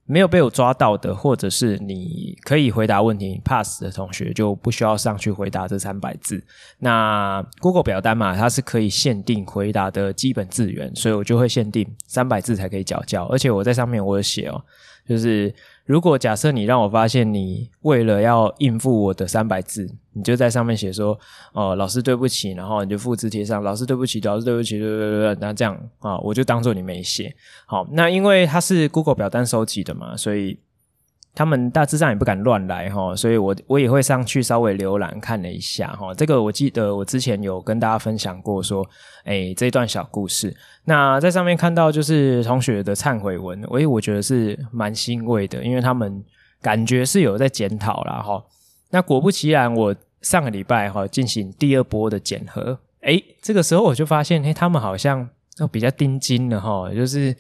[0.07, 6.45] 没有被我抓到的，或者是你可以回答问题 pass 的同学，就不需要上去回答这三百字。
[6.79, 13.25] 那 Google 表单嘛，它是可以限定回答的基本字源，所以我就会限定三百字才可以缴交。
[13.27, 14.63] 而且我在上面我有写哦，
[15.09, 15.55] 就是。
[15.85, 21.19] 如果假设你让我发现你为了要应付我的三百字，你就在上面写说
[21.53, 27.35] ：“哦，老师对不起。”然后你就复制贴上“老师对不起，老师对不起”，对对对对，那这样啊，我就当做你没写。
[27.67, 30.59] 好，那因为它是 Google 表单收集的嘛，所以
[31.35, 36.15] 他们大致上也不敢乱来哈，所以我我也会上去稍微浏览看了一下哈。
[36.15, 38.87] 这个我记得我之前有跟大家分享过说，
[39.25, 40.57] 诶，这段小故事。
[40.85, 46.23] 那在上面看到就是同学的忏悔文，诶，我觉得是蛮欣慰的，因为他们
[46.63, 48.41] 感觉是有在检讨啦哈。
[48.91, 57.37] 那果不其然，我上个礼拜哈进行第二波的检核，诶，这个时候我就发现，诶，他们好像都比较盯紧了哈，就是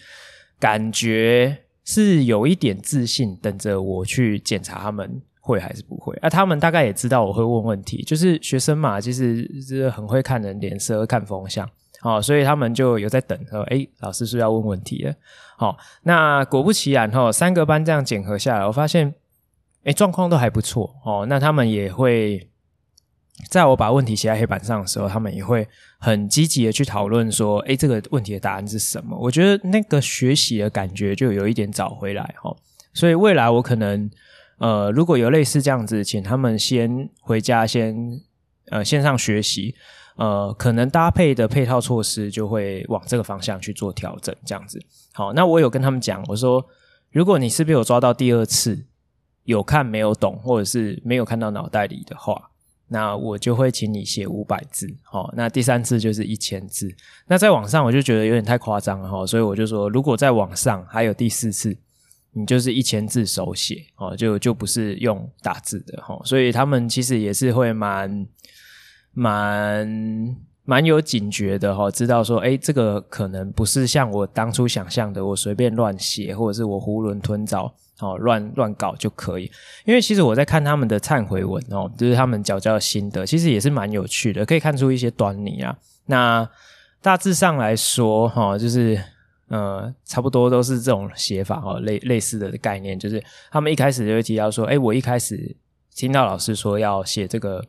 [0.58, 1.58] 感觉。
[1.84, 6.14] 是有一点自信，等着我去检查他们会还是不会。
[6.22, 11.68] 啊，他们大概也知道我会问问题，就是学生嘛，其实是很会看人脸色、看风向，
[12.00, 15.14] 好，所以他们就有在等，说，诶，老师是不是要问问题了？
[15.56, 19.14] 好，那果不其然，哈，三个班这样检核下来，我发现，
[19.84, 22.48] 诶，状况都还不错，哦，那他们也会。
[23.50, 25.66] 在我把问题写在黑板上的时候，他们也会
[25.98, 32.54] 很积极的去讨论说：“诶，这个问题的答案是什么？”我觉得那个学习的感觉就有一点找回来哈。
[32.92, 34.08] 所以未来我可能
[34.58, 38.20] 呃，如果有类似这样子，请他们先回家先
[38.70, 39.74] 呃线上学习，
[40.14, 44.80] 呃，可能搭配的配套措施就会往这个方向去做调整，这样子。
[45.12, 46.64] 好，那我有跟他们讲，我说
[47.10, 48.86] ：“如果你是被我抓到第二次
[49.42, 52.50] 有看没有懂，或者是没有看到脑袋里的话。”
[52.88, 56.94] 那我就会请你写五百字，齁，那第三次就是一千字。
[57.26, 61.76] 那在网上我就觉得有点太夸张了，齁，所以我就说，如果在网上还有第四次，
[62.32, 66.24] 你就是一千字手写，哦，就就不是用打字的，齁。
[66.26, 68.26] 所以他们其实也是会蛮
[69.12, 77.74] 蛮蛮有警觉的，齁，知道说，诶，这个可能不是像我当初想象的，我随便乱写，或者是我囫囵吞枣。
[78.00, 79.48] 哦，乱乱搞就可以，
[79.84, 85.76] 因为其实我在看他们的忏悔文哦，就是他们缴交的心得，其实也是蛮有趣的，可以看出一些端倪啊。
[86.06, 86.48] 那
[87.00, 89.00] 大致上来说，哈、哦，就是
[89.46, 95.54] 呃，差不多都是这种写法哦，类类似的概念，就是他们一开始就会提到说，哎，我一开始
[95.94, 97.64] 听到老师说要写这个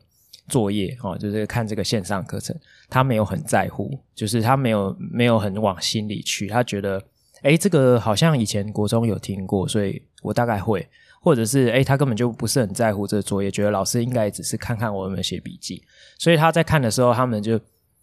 [0.48, 2.54] 作业哦，就是看这个线上课程，
[2.90, 7.00] 他没有很在乎，就是他没有没有很往心里去，他觉得。
[7.46, 10.84] 诶，这个好像以前国中有听过，所以我大概会，
[11.22, 15.80] 或者是诶，他根本就不是很在乎这个作业，觉得老师应该只是看看我有没有写笔记，
[16.18, 17.60] 所以他在看的时候，他们就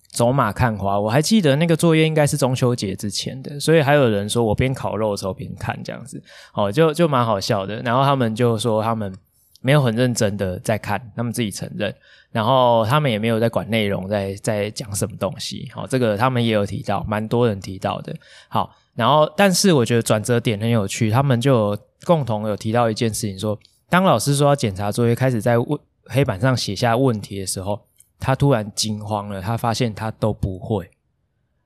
[0.08, 0.98] 走马看花。
[0.98, 7.82] 我还记得那个作业应该是中秋节之前的，所以还有人说我边烤肉的时候边看这样子，哦，就就蛮好笑的。
[7.82, 9.14] 然后他们就说他们
[9.60, 11.94] 没有很认真的在看，他们自己承认，
[12.32, 15.70] 然后他们也没有在管内容，在在讲什么东西。
[15.74, 18.16] 好，这个他们也有提到，蛮多人提到的。
[18.48, 18.74] 好。
[18.96, 27.88] 然后，但是我觉得转折点很有趣，他们就共同有提到一件事情说，说当老师说要检查作业，开始在问黑板上写下问题的时候，
[28.20, 30.92] 他突然惊慌了，他发现他都不会。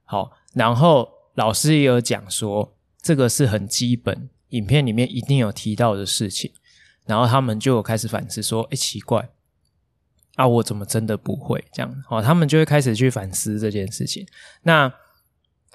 [0.05, 6.53] 好，然后老师也有讲说，这个是很基本，影片里面一定有提到的事情。
[7.05, 9.27] 然后他们就有开始反思说，哎，奇怪，
[10.35, 12.03] 啊，我怎么真的不会这样？
[12.07, 14.25] 好，他们就会开始去反思这件事情。
[14.63, 14.93] 那。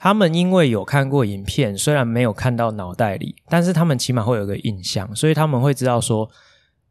[0.03, 6.29] 他们因为有看过影片，虽然没有看到脑袋里，但是他们起码会有个印象，所以他们会知道说，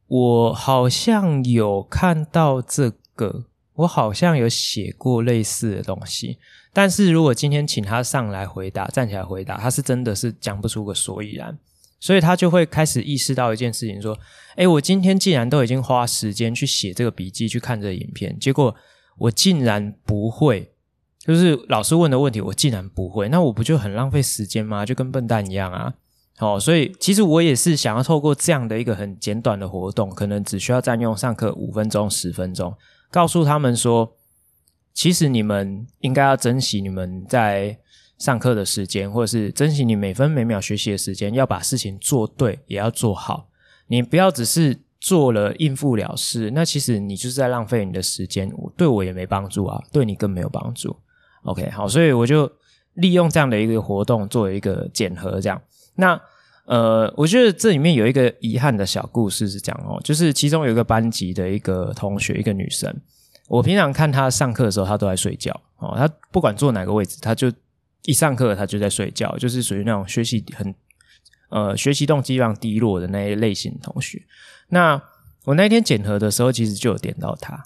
[0.08, 3.44] 我好像有看到这个，
[3.74, 6.38] 我好像有写过类似的东西。
[6.72, 11.58] 但是如果今天请他上来回答，站起来回答，他是真的是讲不出个所以然，
[12.00, 14.18] 所以他就会开始意识到一件事情，说，
[14.56, 18.74] 诶，我今天既然都已经花时间去写这个笔记，去看这个影片，结果
[19.18, 20.72] 我竟然不会。
[21.26, 24.86] 就是老师问的问题，我竟然不会，那我不就很浪费时间吗？
[24.86, 25.94] 就跟笨蛋一样啊！
[26.38, 32.74] 好，所以其实我也是想要透过这样的一个很简短的活动，可能只需要占用上课五分钟、十分钟，
[33.12, 34.18] 告诉他们说，
[34.94, 37.78] 其实你们应该要珍惜你们在
[38.18, 43.50] 上课的时间，或者是珍惜你每分每秒学习的时间，要把事情做对，也要做好。
[43.86, 50.98] 你不要只是做了应付了事，那其实你就是在浪费你的时间，对我也没帮助啊，对你更没有帮助。
[51.44, 52.52] OK，好，所以我就
[52.94, 55.62] 利用这样的一个活动作为一个检核，这样。
[55.96, 56.20] 那
[56.66, 62.96] 呃，我觉得这里面有一个遗憾的小故事是这样哦，就是其中有一个班级的一个同学，一个女生，
[63.48, 65.96] 我平常看她上课的时候，她都在睡觉哦。
[65.98, 67.52] 她不管坐哪个位置，她就
[68.04, 70.74] 一上课她就在睡觉，就是属于那种学习很
[71.50, 74.22] 呃学习动机非常低落的那一类型同学。
[74.70, 75.02] 那
[75.46, 77.66] 我那天检核的时候，其实就有点到她。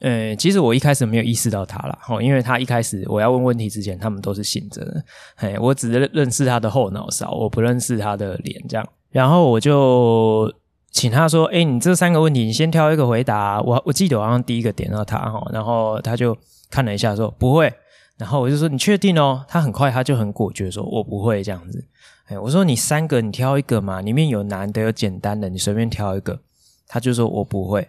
[0.00, 5.04] 呃，其实我一开始没有意识到他啦，齁，因为他一开始我要问问题之前，他们都是醒着的，
[5.36, 10.52] 嘿，我只认识他的后脑勺，我不认识他的脸，这样，然后我就
[10.90, 16.36] 请他说，诶，你这三个问题，你先挑一个回答，我我记得我好像第一个点到他，齁，然后他就
[16.70, 17.72] 看了一下说不会，
[18.18, 21.84] 然后我就说：“你确定哦？”他很快他就很果决说：“我不会这样子。”
[22.26, 26.38] 哎，我说：“你三个你挑一个嘛，里面有难的有简单的，你随便挑一个。”
[26.86, 27.88] 他就说：“我不会。”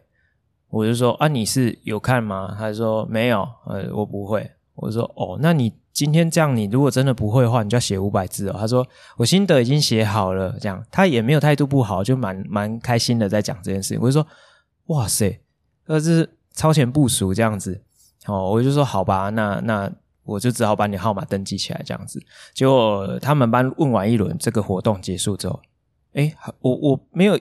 [0.70, 4.50] 我就说：“啊，你是有看吗？”他说：“没有。”呃，我不会。
[4.76, 14.00] 我说：“哦，那你今天这样，你如果真的不会的话，你就要写五百字哦。”他说：“我心得已经写好了。”这样，他也没有态度不好，就蛮蛮开心的在讲这件事情。
[14.02, 14.26] 我就说
[14.88, 15.42] ：“哇塞，
[15.86, 17.82] 这是超前部署这样子。”
[18.28, 19.92] 哦，我就说：“好吧，那那
[20.24, 22.22] 我就只好把你号码登记起来这样子。”
[22.54, 25.60] 结果他们班问完一轮，这个活动结束之后，
[26.14, 27.40] 诶，我我没有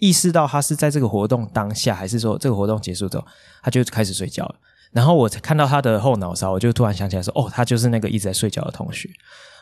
[0.00, 3.24] 意识到他是在这个活动当下，还是说这个活动结束之后，
[3.62, 4.56] 他就开始睡觉了。
[4.90, 9.08] 然后我看到他的后脑勺，我就突然想起来说：“哦，他就是那个一直在睡觉的同学。”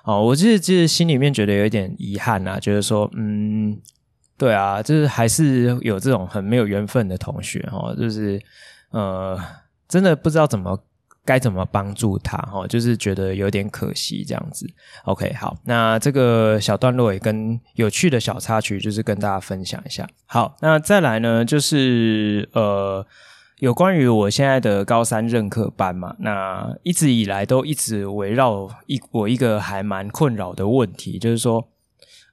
[0.05, 3.78] 哦，我就是就是心里面觉得有一点遗憾啊，觉得说，嗯，
[4.39, 8.41] 对啊，就是还是有这种很没有缘分的同学哦，就是
[8.91, 9.39] 呃，
[9.86, 10.82] 真的不知道怎么
[11.29, 14.66] 该怎么帮助他哦，就是觉得有点可惜这样子。
[15.05, 20.09] OK，好，那这个小段落也跟有趣的小插曲，就是跟大家分享一下。
[20.24, 23.05] 好，那再来呢，就是呃。
[23.61, 31.68] 有关于我现在的高三任课班嘛，那一直以来都一直围绕一我一个还蛮困扰的问题，就是说，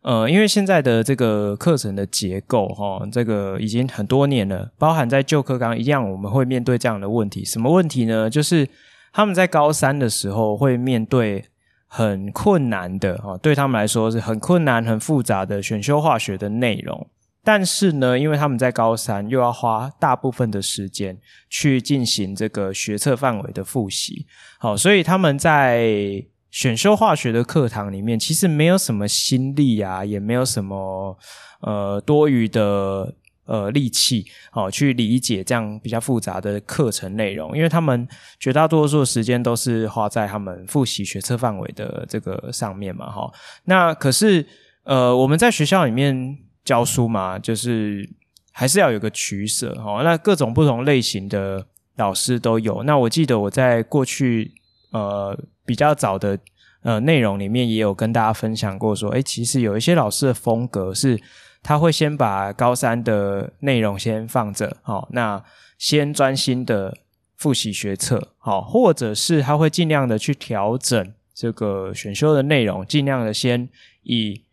[0.06, 7.44] 呃，因为现在的这个课程的结构齁，这个已经很多年了，包含在旧课纲一样，我们会面对这样的问题。
[7.44, 8.30] 什么问题呢？
[8.30, 8.70] 就是
[9.12, 11.46] 他们在高三的时候会面对
[11.88, 17.08] 很困难的齁，对他们来说是很困难、很复杂的选修化学的内容。
[17.44, 21.18] 但是呢，因为他们在高三又要花大部分的时间
[21.50, 24.28] 去进行这个学测范围的复习，
[24.60, 26.24] 好，所以他们在
[26.56, 31.20] 选修化学的课堂里面，其实没有什么心力啊，也没有什么
[31.60, 38.08] 呃多余的呃力气，好去理解这样比较复杂的课程内容，因为他们
[38.40, 43.30] 绝大多数的时间都是花在他们复习学测范围的这个上面嘛，哈。
[43.66, 44.48] 那可是
[44.86, 46.38] 呃，我们在学校里面。
[46.66, 48.10] 教书嘛，就是
[48.52, 50.02] 还是要有个取舍哦。
[50.04, 51.64] 那各种不同类型的
[51.98, 52.82] 老师都有。
[52.82, 54.52] 那我记得我在过去
[54.90, 56.38] 呃比较早的
[56.84, 61.20] 呃内容里面也有跟大家分享过，说，诶，其实有一些老师的风格是，
[61.62, 65.44] 他会先把高三的内容先放着，好，那
[65.78, 66.98] 先专心的
[67.36, 73.68] 复习学测，好，或者是他会尽量的去调整这个选修的内容，尽量的先
[74.04, 74.45] 以。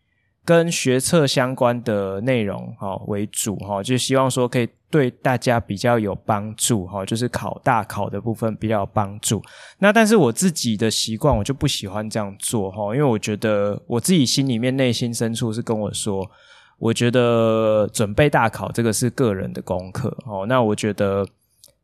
[0.45, 9.41] 跟学测相关的内容哈为主哈，就希望说可以对大家比较有帮助哈，就是考大考的部分比较有帮助。
[9.79, 16.29] 那但是我自己的习惯，我就不喜欢这样做哈，因为我觉得我自己心里面内心深处是跟我说，
[16.77, 20.45] 我觉得准备大考这个是个人的功课哦。
[20.47, 21.25] 那我觉得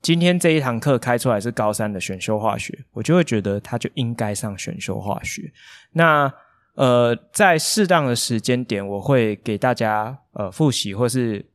[0.01, 5.49] 今天这一堂课开出来是高三的选修化学，我就会觉得他就应该上选修化学。
[5.93, 6.31] 那
[6.79, 11.45] 呃，在适当的时间点，我会给大家呃复习或是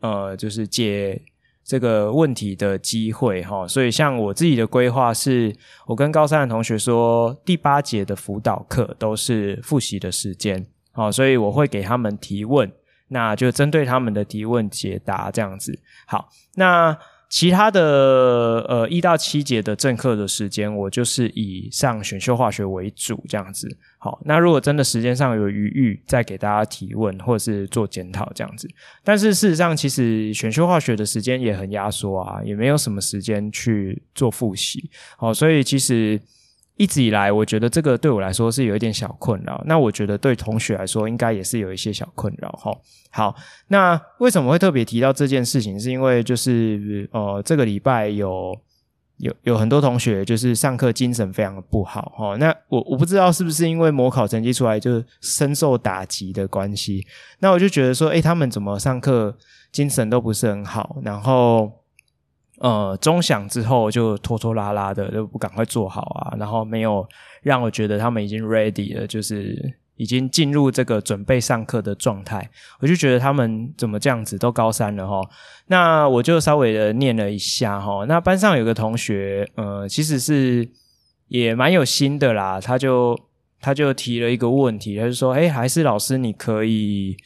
[0.00, 1.20] 呃就是解
[1.62, 3.68] 这个问题的机会哈。
[3.68, 5.54] 所以，像我自己的规划是，
[5.86, 12.72] 我跟高三的同学说，第八节的辅导课都是复习的时间，好，所以我会给他们提问，
[13.08, 15.78] 那就针对他们的提问解答这样子。
[16.06, 16.96] 好，那。
[17.34, 23.66] 其他的呃一到七节的正课的时间，我就是以上选修化学为主这样子。
[23.98, 28.68] 好，那如果真的时间上有余裕，再给大家提问或者是做检讨这样子。
[29.02, 34.88] 但是事实上，其实选修化学的时间也很压缩啊，也没有什么时间去做复习。
[35.18, 36.20] 好，所以其实。
[36.76, 39.62] 一直以来，我觉得这个对我来说是有一点小困扰。
[39.64, 42.50] 那我觉得对同学来说，应该也是有一些小困扰。
[42.52, 42.76] 哈，
[43.10, 43.36] 好，
[43.68, 45.78] 那为什么会特别提到这件事情？
[45.78, 48.52] 是因为就是呃，这个礼拜有
[49.18, 52.12] 有有很多同学就是上课精神非常的不好。
[52.16, 57.06] 哈，那我我不知道是不是因为模考成绩出来就深受打击的关系。
[57.38, 59.36] 那我就觉得说，诶，他们怎么上课
[59.70, 61.70] 精神都不是很好，然后。
[62.60, 67.06] 呃，钟响之后就拖拖拉拉的，就不赶快做好啊，然后没有
[67.42, 72.48] 让我觉得他们已经 ready 了，就是已经进入这个准备上课的状态。
[72.78, 75.28] 我就觉得他们怎么这样子，都高三了齁。
[75.66, 78.06] 那我就稍微的念了一下齁。
[78.06, 80.68] 那班上有个同学，呃，其实是
[81.26, 83.18] 也蛮有心的啦，他就
[83.60, 87.16] 他就提了一个问题，他就说：“诶，还是老师，你可以。”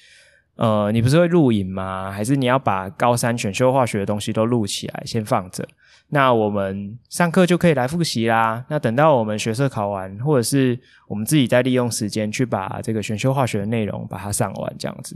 [0.59, 2.11] 呃，你不是会录影吗？
[2.11, 5.67] 还是你要把高三选修化学的东西都录起来，先放着？
[6.09, 8.65] 那我们上课就可以来复习啦。
[8.69, 15.15] 那等到我们学测考完，或者是我们自己再利用时间去把这个选修化学的内容把它上完，这样子。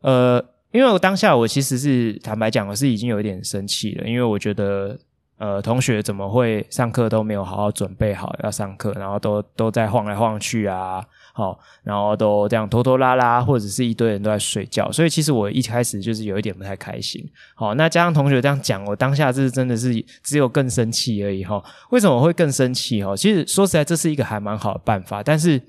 [0.00, 4.98] 呃，因为我当下我其实是坦白讲，我是已经有一点生气了，因为我觉得
[5.38, 11.04] 呃，同学怎么会上课都没有好好准备好要上课，然后都都在晃来晃去啊，
[11.36, 17.28] 好，然后都这样拖拖拉拉，或者是一堆人都在睡觉，所以其实我一开始就是有一点不太开心。
[17.56, 21.60] 好，那加上同学这样讲，我当下是真的是只有更生气而已哈。
[21.90, 23.16] 为什么我会更生气哈？
[23.16, 25.60] 其实说实在，这是一个还蛮好的办法，但是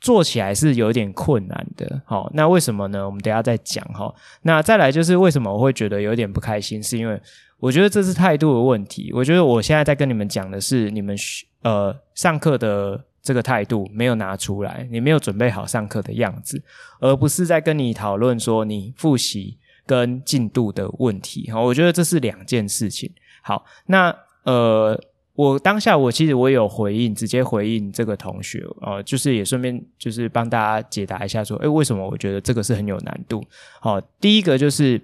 [0.00, 2.02] 做起来是有点困难的。
[2.04, 3.06] 好，那为什么呢？
[3.06, 4.12] 我们等下再讲哈。
[4.42, 7.20] 那再来就是为什么我会觉得有点不开心，是因为。
[7.60, 9.12] 我觉得这是态度的问题。
[9.12, 11.14] 我觉得我现在在跟你们讲的是，你们
[11.62, 16.62] 呃上课的这个态度没有拿出来，你没有准备好上课的样子，
[17.00, 21.50] 而不是在跟你讨论说你复习跟进度的问题。
[21.50, 23.10] 好，我觉得这是两件事情。
[23.42, 24.14] 好，那
[24.44, 24.98] 呃，
[25.34, 33.42] 我当下我其实我有回应，直接回应这个同学，呃，就是也顺便就是帮大家解答一下，说，诶，为什么我觉得这个是很有难度？
[33.80, 35.00] 好，第一个就是。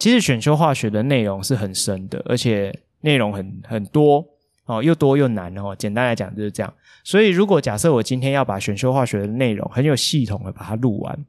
[0.00, 4.24] 其实选修化学的内容是很深的，而且内容很很多
[4.68, 5.74] 哦，又多又难哦。
[5.76, 6.72] 简单来讲就是这样。
[7.02, 11.26] 所以如果假设我今天要把选修化学的内容很有系统的把它录完，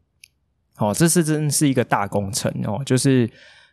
[0.78, 2.82] 哦，这是真是一个大工程哦。
[2.86, 3.30] 就是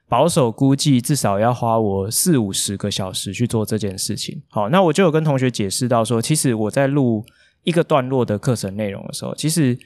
[0.08, 4.40] 保守估计至少要花我四五十个小时去做这件事情。
[4.48, 7.24] 好，那我就有跟同学解释到说，其实我在录
[7.64, 9.78] 一个段落的课程内容的时候，其实。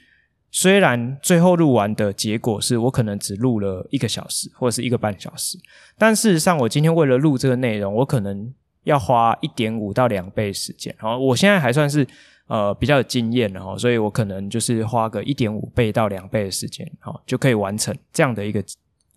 [0.53, 5.57] 虽然最后录完的结果是我可能只录了一个小时或者是一个半小时，
[5.97, 8.53] 但事实上我今天为了录这个内容，我可能
[8.83, 10.95] 要花一点五到两倍时间。
[10.99, 12.05] 好，我现在还算是
[12.47, 18.63] 呃比较有经验的哈，所以我可能就是花个一点五倍到两倍的时间，好就可以完成这样的一个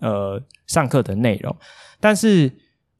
[0.00, 1.56] 呃上课的内容。
[2.00, 2.52] 但是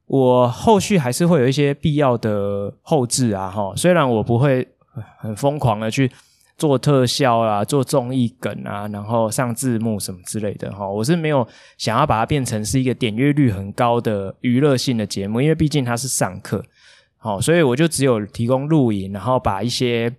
[0.06, 4.66] 我后续还是会有一些必要的后置啊哈，虽然我不会
[5.18, 6.10] 很疯狂的去。
[6.56, 11.46] 做特效啊，做综艺梗啊，然后上字幕什么之类的哈，我是没有
[11.76, 16.64] 想要把它变成是一个点阅率很高的娱乐性的节目，因为毕竟它是上课，
[17.18, 20.14] 好，所以我就只有提供录影，然后把一些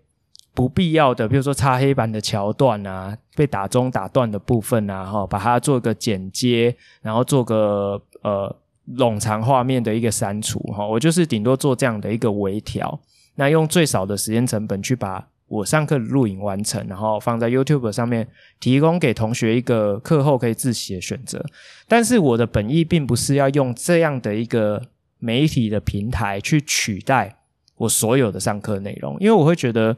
[0.54, 8.54] 不必要的，比如说擦黑板的桥段啊，被打中打断的部分啊，哈，把它做个剪接，然后做个呃
[8.98, 13.00] 冗长画面的一个删除哈，我就是顶多做这样的一个微调，
[13.36, 15.26] 那用最少的时间成本去把。
[15.56, 18.28] 我上课录影完成，然后放在 YouTube 上面，
[18.60, 21.44] 提供给同学一个课后可以自习的选择。
[21.88, 24.82] 但是我的本意并不是要用这样的一个
[25.20, 27.38] 媒体的平台去取代
[27.78, 29.96] 我所有的上课内容，因为我会觉得，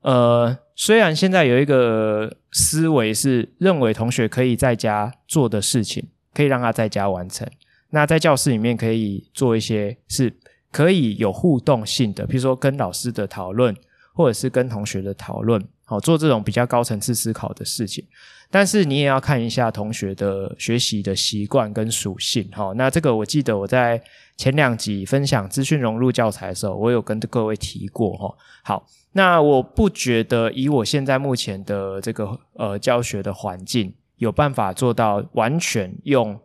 [0.00, 7.46] 呃，虽然现在有一个思维是认为同学可以在家做的事情，可以让他在家完成，
[7.90, 10.32] 那在教室里面可以做一些是
[10.72, 13.76] 可以有互动性的，比如说跟老师的讨论。
[14.18, 18.04] 或者是跟同学的讨论，好，做这种比较高层次思考的事情，
[18.50, 24.02] 但是你也要看一下同学的学习的习惯跟属性，好，那这个我记得我在
[24.36, 36.36] 前两集分享资讯融入教材的时候，我有跟各位提过，哈，好，那我不觉得以我现在目前的这个呃教学的环境，有办法做到完全用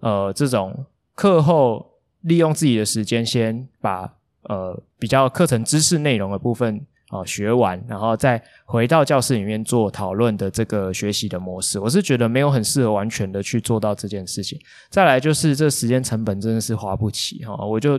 [0.00, 6.84] 呃这种课后利用自己的时间，先把呃比较课程知识内容的部分。
[7.10, 14.56] 好，学完然后再回到教室里面做讨论的这个学习的模式，我是觉得没有很适合完全的去做到这件事情。
[14.90, 17.98] 再来就是这时间成本真的是花不起哈，我就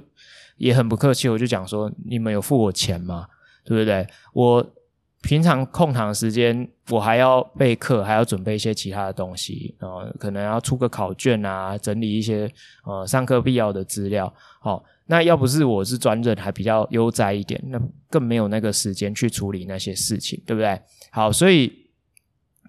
[0.56, 3.28] 也很不客气，我就讲说，你们有付我钱吗？
[3.66, 4.08] 对不对？
[4.32, 4.66] 我
[5.22, 12.50] 平常空堂时间我还要备课，还要准备一些其他的东西啊，可能要出个考卷啊，整理一些
[12.86, 14.82] 呃上课必要的资料，好。
[15.12, 17.78] 那要不是我是专任，还比较悠哉一点，那
[18.10, 20.82] 更没有那个时间去处理那些事情，对不对？
[21.12, 21.90] 好，所以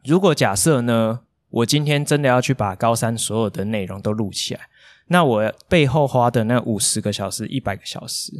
[0.03, 1.21] 如果假设呢，
[1.51, 4.61] 我今天真的要去把高三所有的内容都录起来，
[5.07, 8.33] 那我背后花的那五十个小时、一百个小时，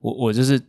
[0.00, 0.60] 我我就是。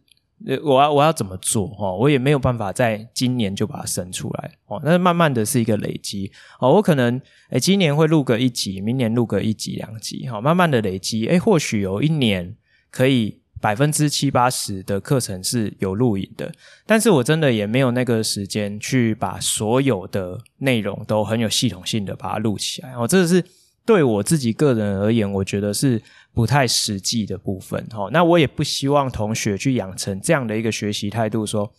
[0.64, 1.96] 我要我要怎么做哦？
[1.96, 4.82] 我也没有办法在今年就把它生出来哦。
[4.84, 6.74] 那慢慢的是一个累积哦。
[6.74, 10.42] 我可能诶今年会录个一集，明年录个一集两集哈。
[10.42, 12.56] 慢慢的累积，诶或许有一年
[12.92, 16.52] 可以百分之七八十的课程是有录影的。
[16.86, 23.08] 但是我真的也没有那个时间去把所有的内容都很有系统性的把它录起来哦。
[23.08, 23.44] 这个是
[23.86, 26.00] 对我自己个人而言，我觉得是。
[26.34, 31.70] 不太实际的部分，哦，那我也不希望同学去养成这样的一个学习态度，说，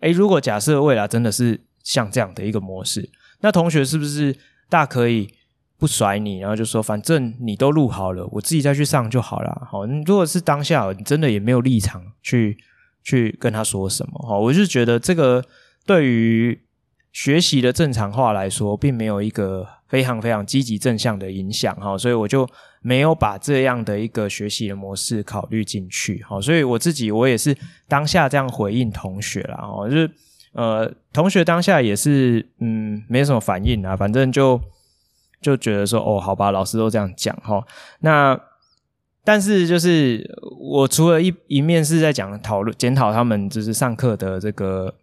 [0.00, 3.08] 诶，如果假设未来真的是像这样的一个模式，
[3.40, 4.36] 那同学是不是
[4.68, 5.32] 大可以
[5.84, 12.56] 不甩你，然后就说，反正你都录好了，我自己再去上就好了，好，如果是当下你真的也没有立场去
[13.02, 15.44] 去跟他说什么，齁，我就觉得这个
[15.84, 16.58] 对于
[17.12, 22.48] 学习的正常化来说，并没有一个非常非常积极正向的影响哈，所以我就
[22.80, 27.54] 没有把这样的一个学习的模式考虑进去好，所以我自己我也是
[27.86, 30.10] 当下这样回应同学啦哈，就是
[30.54, 34.58] 呃同学当下也是嗯没什么反应啊，反正就
[35.44, 37.64] 就觉得说哦好吧，老师都这样讲哈，
[38.00, 38.40] 那
[39.22, 40.28] 但是就是
[40.58, 44.94] 我除了一一面是在讲讨论检讨他们就是上课的这个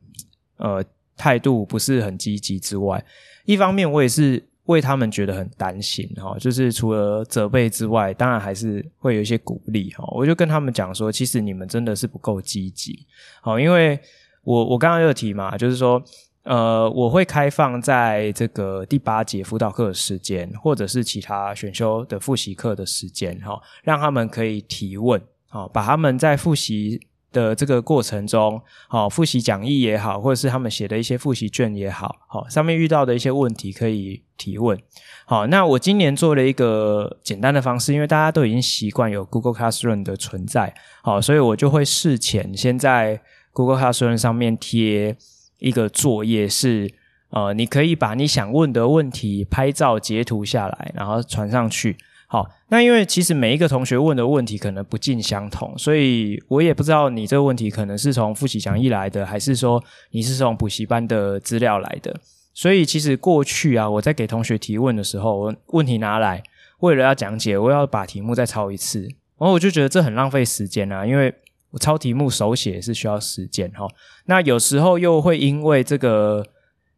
[0.57, 0.83] 呃。
[1.17, 3.05] 态度不是很积极之外，
[3.45, 10.03] 一方面我也是为他们觉得很担心哈，就是除了责备之外，当然还是会有一些鼓励哈。
[10.15, 13.05] 我就跟他们讲说，其实你们真的是不够积极，
[13.41, 13.99] 好，因为
[14.43, 16.01] 我我刚刚有提嘛，就是说，
[16.43, 26.99] 呃，我会开放在这个第八节辅导课的时间，或者是其他选修的复习课的时间哈，让他们可以提问，好，把他们在复习。
[27.33, 34.77] 的这个过程中，好，复习讲义也好，或者是他们写的一些复习卷也好，好，上面遇到的一些问题可以提问。
[35.25, 40.73] 好，那我今年做了一个简单的方式，因为大家都已经习惯有 Google Classroom 的存在，
[41.03, 43.21] 好，所以我就会事前先在
[43.53, 45.15] Google Classroom 上面贴
[45.61, 46.91] 一个作业是，
[47.29, 51.95] 呃，你可以把你想问的问题拍照截图下来，然后传上去。
[52.27, 62.19] 好，那因为其实每一个同学问的问题可能不尽相同，所以我也不知道你这个问题可能是从复习讲义来的，还是说你是从补习班的资料来的。
[62.53, 66.41] 所以其实过去啊，我在给同学提问的时候，我问题拿来，
[66.79, 69.01] 为了要讲解，我要把题目再抄一次，
[69.37, 71.33] 然后我就觉得这很浪费时间啊，因为
[71.71, 73.87] 我抄题目手写是需要时间哈。
[74.25, 76.45] 那有时候又会因为这个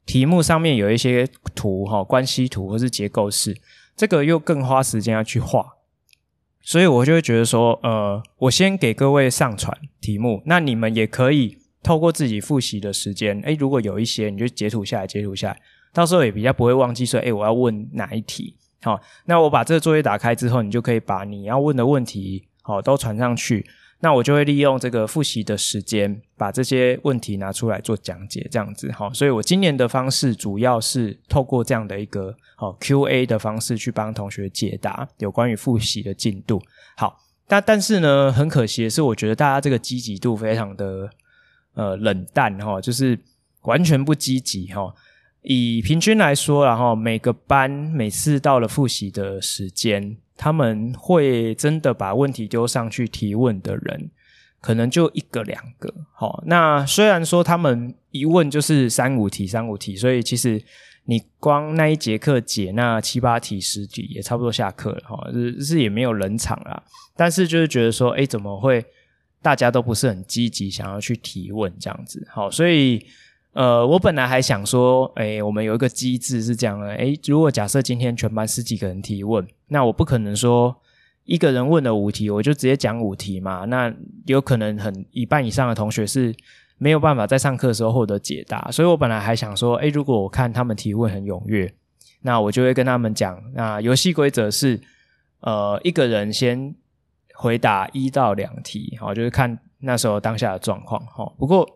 [0.05, 3.55] 题目上面有一些图哈，关系图或是结构式。
[3.95, 5.63] 这个又更花时间要去画，
[6.59, 15.61] 所以我就会觉得说，呃，我先给各位上传题目，那你们也可以透过自己复习的时间，诶，如果有一些，你就截图下来，截图下来，
[15.93, 18.57] 到时候也比较不会忘记说，诶，我要问哪一题。
[18.81, 23.63] 好，那我把这个作业打开之后，你就可以把你要问的问题，好，都传上去。
[24.03, 29.09] 那我就会利用这个复习的时间，把这些问题拿出来做讲解，这样子哈。
[29.13, 36.61] 所以我今年的方式主要是透过这样的一个好 Q&A 的方式去帮同学解答有关于复习的进度。
[36.97, 41.09] 好，但但是呢，很可惜的是，我觉得大家这个积极度非常的
[41.73, 43.17] 呃冷淡哈，就是
[43.61, 44.93] 完全不积极哈。
[45.43, 50.17] 以平均来说，然后每个班每次到了复习的时间。
[50.35, 54.09] 他们会真的把问题丢上去提问的人，
[54.59, 55.93] 可能就一个两个。
[56.13, 60.61] 好，那虽然说他们一问就是三五题、三五题，所以其实
[61.05, 66.83] 你光那一节课解那七八题、十题也差不多下课了哈，是是也没有冷场啦。
[67.15, 68.85] 但是就是觉得说，哎，怎么会
[69.41, 72.27] 大家都不是很积极，想要去提问这样子？
[72.29, 73.05] 好，所以。
[73.53, 80.75] 呃，我本来还想说，诶，我们有一个机制是这样的，诶，如果假设今天全班十几个人提问，那我不可能说
[81.25, 83.93] 一个人问了五题，我就直接讲五题嘛，那
[84.25, 86.33] 有可能很一半以上的同学是
[86.79, 91.71] 没有办法在上课的时候获得解答，所以我本来还想说，诶，如果我看他们提问很踊跃，
[92.23, 94.81] 那我就会跟他们讲，那游戏规则是，
[95.41, 96.73] 呃，一个人先
[97.35, 101.69] 回答一到两题，好，就是看那时候当下的状况，哈，不过。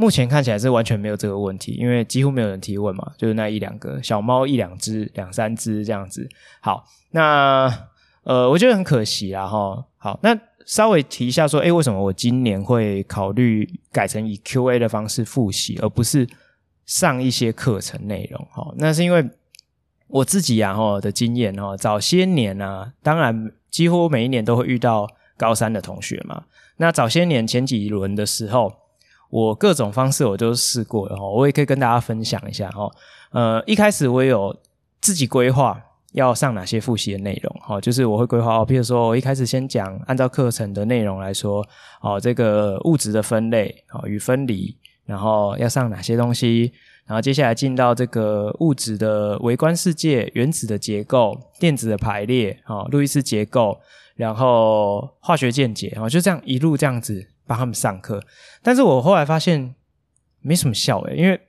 [0.00, 6.28] 目前看起来是完全没有这个问题，因为几乎没有人提问嘛，就是那一两个小猫一两只、两三只这样子。
[6.60, 7.68] 好，那
[8.22, 9.84] 呃，我觉得很可惜啦哈。
[9.96, 16.28] 好，那稍微提一下说，诶，为什么我今年会考虑改成以 QA 的方式复习，而不是
[16.86, 18.46] 上一些课程内容？
[18.52, 19.28] 哈，那是因为
[20.06, 26.44] 我自己啊哈的经验齁，早些年啊，当然几乎每一年都会遇到高三的同学嘛。
[26.76, 28.72] 那早些年前几轮的时候。
[29.30, 32.90] 我各种方式我都试过了哈，我也可以跟大家分享一下哈。
[33.30, 34.56] 呃，一开始我有
[35.00, 35.78] 自己规划
[36.12, 41.62] 要上哪些复习的内容哈，就是我会规划哦，比如说我一开始先讲按照课程的内容来说，
[42.00, 44.74] 哦，这个物质的分类哦与分离，
[45.04, 46.72] 然后要上哪些东西，
[47.04, 53.78] 然后接下来进到这个物质的微观世界、原子的结构、电子的排列啊、路易斯结构，
[54.16, 57.26] 然后化学键结，然后就这样一路这样子。
[57.48, 58.22] 帮他们上课，
[58.62, 59.74] 但是我后来发现
[60.40, 61.40] 没什么效诶，因为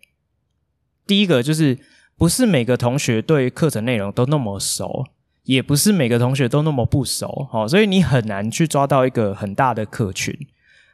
[1.05, 1.77] 第一个就是
[2.17, 5.05] 不是每个同学对课程内容都那么熟，
[5.43, 10.33] 也不是每个同学都那么不熟，好，所以你很难去抓到一个很大的客群。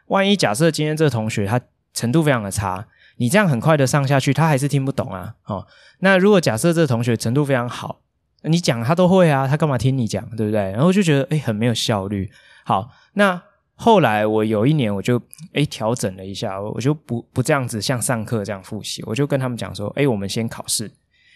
[0.08, 1.62] 万一假设今天这个同学他
[1.93, 2.88] 程度非常的差，
[3.18, 5.68] 你这样很快的上下去，他还是听不懂啊，好，
[5.99, 8.01] 那如果假设这个同学程度非常好，
[8.41, 10.72] 你讲他都会啊，他干嘛听你讲，对不对？
[10.72, 12.32] 然后就觉得诶，很没有效率。
[12.64, 13.43] 好，那。
[13.78, 15.21] 后来我有一年我就
[15.53, 20.89] 诶调整了一下，我就不不这样子像上课这样复习，我就跟他们讲说，诶我们先考试，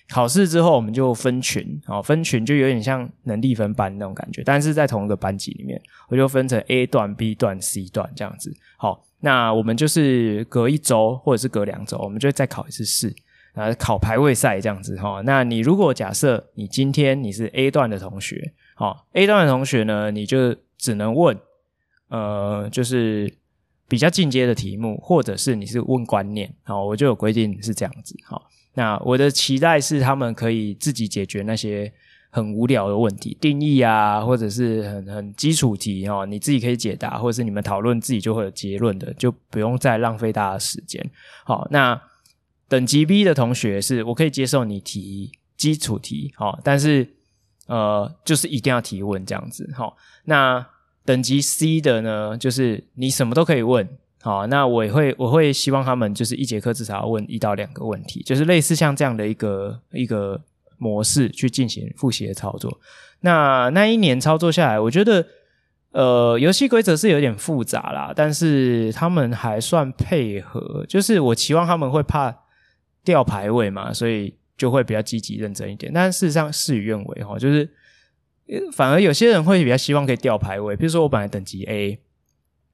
[0.08, 8.56] 考试之后我们就分群，哦，分群就有点像能力分班那种感觉，但是在同一个班级里面，我就分成 A 段、B 段、C 段这样子。
[8.78, 13.14] 好，那我们就是隔一周或者是隔两周，我们就再考一次试，
[13.54, 15.22] 呃，考排位赛这样子哈。
[15.26, 21.38] 那你如果假设你今天你是 A 段的同学，好，A 段的同学呢，你就只能问。
[22.10, 23.32] 呃，就是
[23.88, 28.47] 比较进阶的题目，或者是你是问观念，好，我就有规定是这样子，好。
[28.76, 31.91] 那我的期待是他们可以自己解决那些
[32.30, 41.03] 很无聊的问题，定义啊，或者是很很基础题哦，你自己可以解答，或者是你们讨论自己就会有结论的，就不用再浪费大家时间。
[41.43, 41.99] 好，那
[42.68, 47.07] 等级 B 的同学是我可以接受你提基础题，好，但是
[47.66, 50.66] 呃，就是一定要提问这样子，好，那。
[51.10, 53.89] 等级 C 的呢，就是你什么都可以问，
[54.22, 60.39] 好，那我也会我会希望他们就是一节课至少要问一到两个问题，就是类似像这样的一个一个
[60.78, 62.80] 模式去进行复习的操作。
[63.22, 65.26] 那那一年操作下来，我觉得
[65.93, 72.32] 呃游戏规则是有点复杂啦，但是他们还算配合，就是我期望他们会怕
[73.03, 75.91] 掉排位嘛，所以就会比较积极认真一点。
[75.91, 77.68] 但事实上事与愿违哈，就是。
[78.74, 82.00] 反而有些人会比较希望可以调排位，比如说我本来等级 A，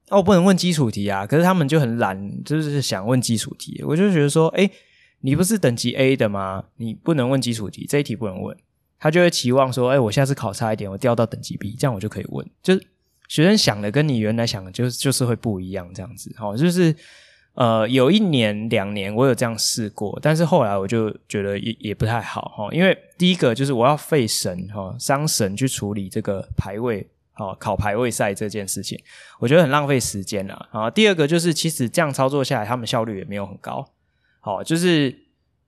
[0.09, 3.83] 那我不能问基础题啊，可是他们就很懒，就是想问基础题。
[3.85, 4.71] 我就觉得说，诶，
[5.21, 6.65] 你不是等级 A 的吗？
[6.77, 8.55] 你不能问基础题，这一题不能问。
[8.99, 12.47] 他就会期望说，诶，我下次考差一点，我调到等级 B，这样我就可以问。
[12.63, 12.87] 就是
[13.27, 16.95] 学生想的跟你原来想的就就是会不一样，这样子，好，就是。
[17.55, 28.99] 呃，有一年两年我有这样试过，但是后来我就觉得也也不太好哈，因为第一个就是我要费神哈，伤神去处理这个排位啊，考排位赛这件事情，
[29.39, 30.89] 我觉得很浪费时间了啊。
[30.89, 33.89] 第二个就是其实这样操作下来，他们效率也没有很高，
[34.41, 35.17] 好，就是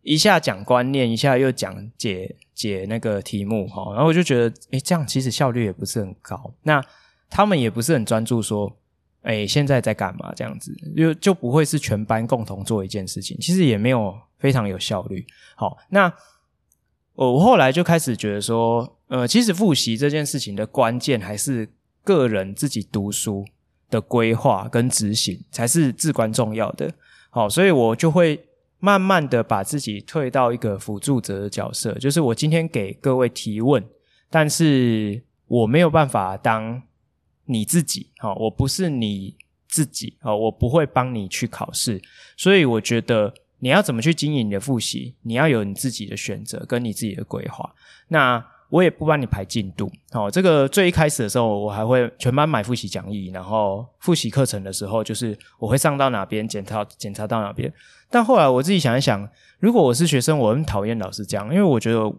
[0.01, 6.83] 一下讲观念，一下又讲解解那个题目哈，然后我就觉得，诶，这样其实效率也不是很高，那
[7.29, 8.75] 他们也不是很专注说。
[9.27, 10.33] 哎，现在在干嘛？
[10.33, 15.25] 这样子就就不会是全班共同做一件事情，其实也没有非常有效率。
[15.57, 16.09] 好，那
[17.13, 21.67] 我后来就开始觉得说，呃，其实复习这件事情的关键还是
[22.05, 23.45] 个人自己读书
[23.89, 26.89] 的规划跟执行才是至关重要的。
[27.29, 28.41] 好，所以我就会
[28.79, 33.83] 慢慢的把自己退到一个辅助者的角色，就是我今天给各位提问，
[34.29, 36.81] 但是我没有办法当。
[37.47, 39.35] 你自己，好，我不是你
[39.67, 42.01] 自己，好，我不会帮你去考试，
[42.37, 47.73] 所以我觉得你要怎么去经营你的复习，你要有你自己的选择跟你自己的规划。
[48.09, 57.73] 那我也不帮你排进度，好，这个最一开始的时候，我还会全班买复习讲义，然后复习课程的时候，就是我会上到哪边检查检查到哪边。
[58.09, 59.27] 但后来我自己想一想，
[59.59, 62.09] 如果我是学生，我很讨厌老师这样，因为我觉得，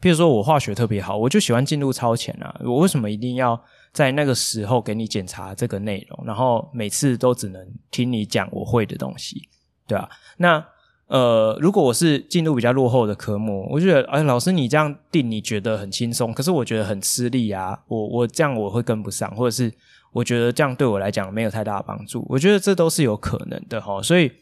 [0.00, 3.62] 比如说我化学特别好，我就喜欢进度超前啊，我为什么一定要？
[3.92, 9.48] 在那个时候给你检查这个内容，然后每次都只能听你讲我会的东西，
[9.86, 10.08] 对吧？
[10.38, 10.64] 那
[11.08, 19.70] 呃，如果我是进度比较落后的科目，我觉得哎，老师你这样定你觉得很轻松，可是我觉得很吃力啊，我我这样我会跟不上，或者是
[20.12, 24.02] 我觉得这样对我来讲没有太大的帮助，我觉得这都是有可能的齁。
[24.02, 24.32] 所以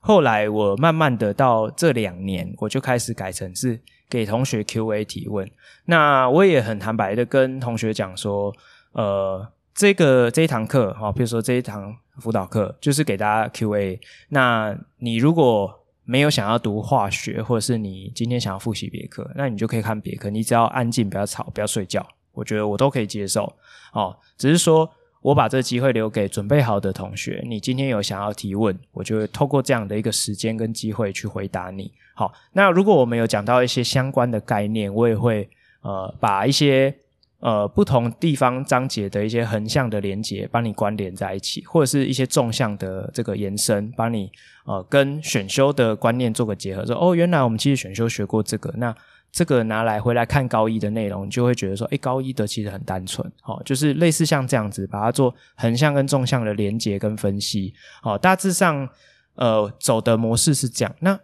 [0.00, 3.80] 后来我慢慢的到这两年，我就开始改成是
[4.10, 5.50] 给同学 QA 提问，
[5.86, 8.54] 那我也很坦白的跟同学讲说。
[8.98, 13.96] 呃，这个这一堂课哈，比如说这一堂辅导课，就是给大家 QA。
[14.30, 15.72] 那你如果
[16.02, 20.28] 没有想要读化学，或者是你今天想要复习别科，那你就可以看别科。
[20.28, 23.44] 你只要安静，不要吵，不要睡觉，我觉得我都可以接受。
[23.92, 24.90] 哦，只是说
[25.20, 27.44] 我把这个机会留给准备好的同学。
[27.46, 31.92] 你今天有想要提问，我就会透过这样的一个时间跟机会去回答你。
[32.16, 35.48] 好，那如果我们有讲到一些相关的概念，我也会
[35.82, 36.92] 呃把一些。
[37.40, 44.28] 呃，不同地方章节的一些横向的连接，帮你关联在一起，或者是一些纵向的这个延伸，帮你
[44.64, 46.84] 呃跟选修的观念做个结合。
[46.84, 48.92] 说哦，原来我们其实选修学过这个，那
[49.30, 57.72] 这个拿来回来看高一的内容，你就会觉得说，诶，高一的其实很单纯，好，就是类似像这样子，把它做横向跟纵向的连接跟分析，
[58.02, 58.88] 好，大致上
[59.36, 60.92] 呃走的模式是这样。
[61.00, 61.16] 那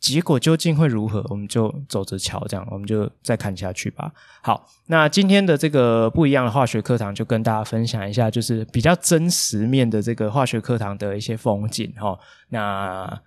[0.00, 1.22] 结果究竟会如何？
[1.28, 4.10] 我们就走着瞧，这样我们就再看下去吧。
[4.42, 12.18] 好，那今天的这个不一样的化学课堂，就跟大家分享一下，就是比较真实面的这个化学课堂的一些风景哈。
[12.48, 13.20] 那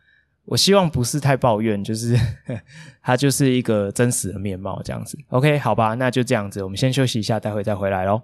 [0.45, 2.17] 我希望不是太抱怨，就是
[3.03, 5.17] 它就是一个真实的面貌这样子。
[5.29, 8.19] OK，好吧，那就这样子，我们先休息一下，待会再回来喽。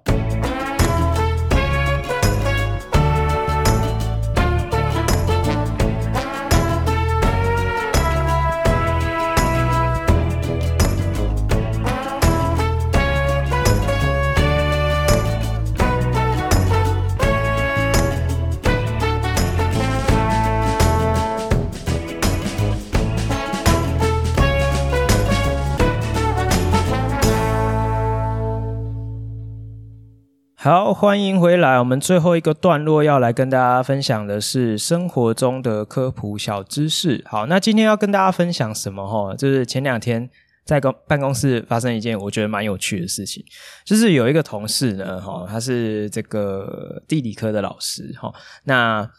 [30.62, 31.80] 好，欢迎回来。
[31.80, 37.24] 我们最后一个段落要来跟大家分享的是生活中的科普小知识。
[37.26, 39.08] 好，那今天要跟大家分享什么？
[39.08, 40.30] 哈，就是前两天
[40.66, 43.42] 在公办公室发生一件我觉得蛮有趣的事情，
[43.86, 48.30] 就是有一个同事呢，哈，他是这个地理科的老师，哈，
[48.66, 49.10] 那。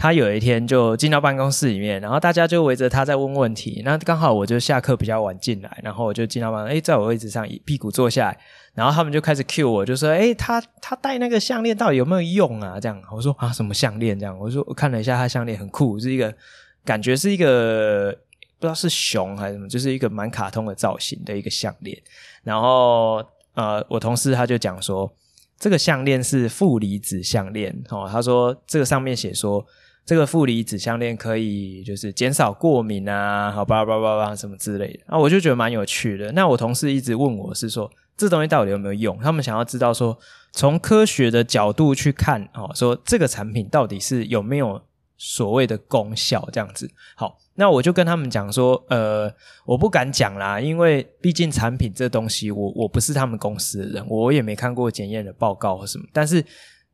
[0.00, 3.82] 他有一天就进到办公室里面，然后大家就围着他在问问题。
[3.84, 8.38] 那刚好我就下课比较晚进来，然后我就进到办公室，诶，在我位置上一屁股坐下来，
[8.72, 16.34] 然后他们就开始 cue 我，就说：“诶，他他戴那个项链到底有没有用啊？”这样我说：“啊，什么项链？”这样我说我看了一下，他项链很酷，是一个
[16.82, 18.10] 感觉是一个
[18.58, 21.94] 不知道是熊还是什么，就是一个蛮卡通的造型的一个项链。
[22.42, 23.22] 然后
[23.52, 25.14] 呃，我同事他就讲说，
[25.58, 28.08] 这个项链是负离子项链哦。
[28.10, 29.62] 他说这个上面写说。
[30.10, 36.32] 这个负离子项链可以就是减少过敏啊，好吧吧吧吧什么之类的啊，我就觉得蛮有趣的。
[36.32, 39.16] 那我同事一直问我是说，这东西到底有没有用？
[39.20, 40.18] 他们想要知道说，
[40.50, 44.82] 从科学的角度去看哦，说这个产品到底是有没有
[45.16, 46.90] 所谓的功效这样子。
[47.14, 49.32] 好，那我就跟他们讲说，呃，
[49.64, 56.04] 我不敢讲啦，因为毕竟产品这东西我我不是他们公司的人，我也没看过检验的报告或什么。
[56.12, 56.44] 但是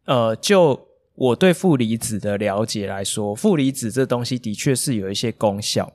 [0.04, 0.78] 呃，就
[1.16, 5.90] 我对负离子的了解来说，负离子这东西的确是有一些功效，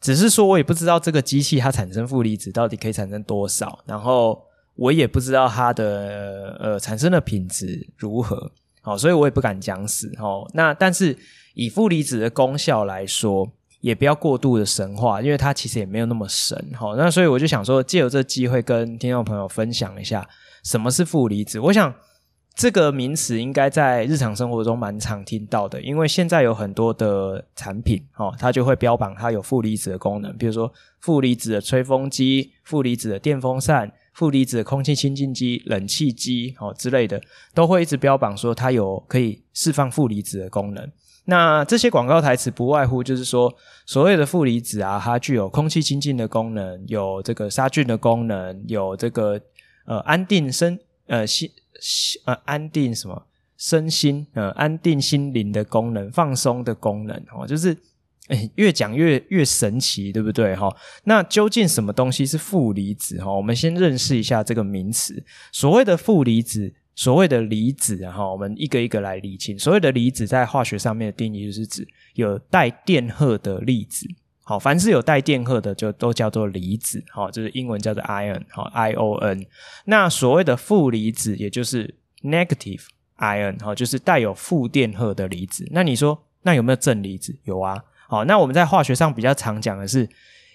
[0.00, 4.42] 只是说我也不知道这个机器它产生负离子到底可以产生多少，然后
[4.74, 8.50] 我也不知道它的呃产生的品质如何，
[8.80, 10.50] 好，所以我也不敢讲死哦。
[10.54, 11.14] 那但是
[11.52, 13.46] 以负离子的功效来说，
[13.82, 16.56] 也不要过度的神话，因为它其实也没有那么神。
[16.74, 20.26] 好，那所以我就想说，借由这机会跟听众朋友分享一下
[20.64, 21.60] 什么是负离子。
[21.60, 21.94] 我想。
[22.56, 37.20] 这个名词应该在日常生活中蛮常听到的，因为现在有很多的产品，哦，它就会标榜它有负离子的功能，比如说负离子的吹风机、负离子的电风扇、负离子的空气清净机、冷气机，哦之类的，
[37.52, 40.90] 都会一直标榜说它有可以释放负离子的功能。
[41.26, 43.54] 那这些广告台词不外乎就是说，
[43.84, 49.38] 所谓的负离子啊，它具有空气清净的功能，有这个杀菌的功能，有这个
[49.84, 50.78] 呃安定生
[51.08, 51.50] 呃心。
[52.24, 54.26] 呃，安定什么身心？
[54.34, 57.76] 呃，安定心灵的功能，放松的功能哦，就是
[58.28, 60.74] 诶越讲越越神奇，对不对哈？
[61.04, 63.32] 那究竟什么东西是负离子哈？
[63.32, 65.22] 我们先认识一下这个名词。
[65.52, 69.58] 所谓的负离子，所谓的离子哈，我们一个一个来理清。
[69.58, 74.06] 所谓的离子在化学上面的定义就是指有带电荷的粒子。
[74.48, 79.44] 好，凡是有带电荷的，就都叫做离子，好，就是英文叫做 ion，好，I O N。
[79.86, 82.82] 那所谓的负离子，也就是 negative
[83.18, 85.66] ion，好，就是带有负电荷的离子。
[85.72, 87.36] 那你说，那有没有正离子？
[87.42, 87.82] 有啊。
[88.06, 90.08] 好，那我们在化学上比较常讲的是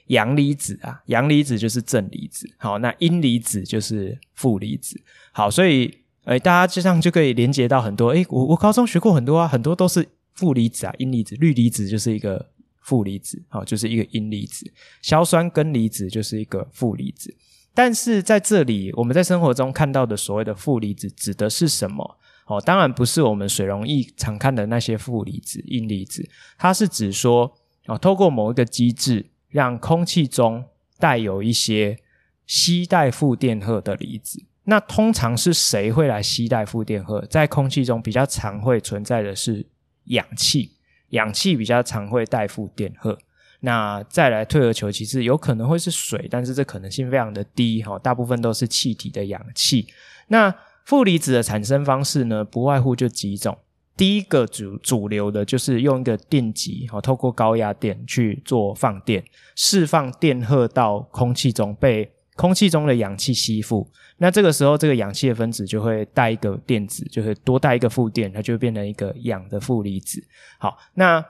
[0.08, 2.50] 阳离子啊，阳离子就是正离子。
[2.60, 4.98] 好，那阴离子就是负离子。
[5.34, 8.12] 好，所以，诶，大家这样就可以连接到很多。
[8.12, 12.51] 诶，我我高中学过很多啊，很多都是负离子啊，阴离子、氯离子就是一个。
[12.82, 14.66] 负离子，哦，就是一个阴离子；
[15.02, 17.34] 硝酸根离子就是一个负离子。
[17.74, 22.18] 但是在这里，我们在生活中看到的所谓的负离子指的是什么？
[22.48, 26.28] 哦，当然不是我们水溶液常看的那些负离子、阴离子，
[26.58, 27.54] 它是指说，
[27.86, 30.66] 哦，透过某一个机制，让空气中
[31.00, 31.98] 带有一些
[32.46, 34.44] 吸带负电荷的离子。
[34.66, 37.26] 那通常是谁会来吸带负电荷？
[37.28, 39.66] 在空气中比较常会存在的是
[40.06, 40.72] 氧气。
[41.12, 43.18] 氧气比较常会带负电荷，
[43.62, 49.88] 那再来退而求其次，有可能会是水，但是这可能性非常的低哈，大部分都是气体的氧气。
[50.28, 50.54] 那
[50.86, 53.58] 负离子的产生方式呢，不外乎就几种。
[53.96, 59.24] 第一个主主流的就是用一个电极，哈，透过高压电去做放电，
[59.56, 62.12] 释放电荷到空气中，被
[62.42, 63.88] 空气中的氧气吸附。
[64.18, 70.20] 那这个时候，这个氧气的分子就会带一个电子，就会多带一个负电，它就会变成一个氧的负离子。
[70.58, 71.24] 好，那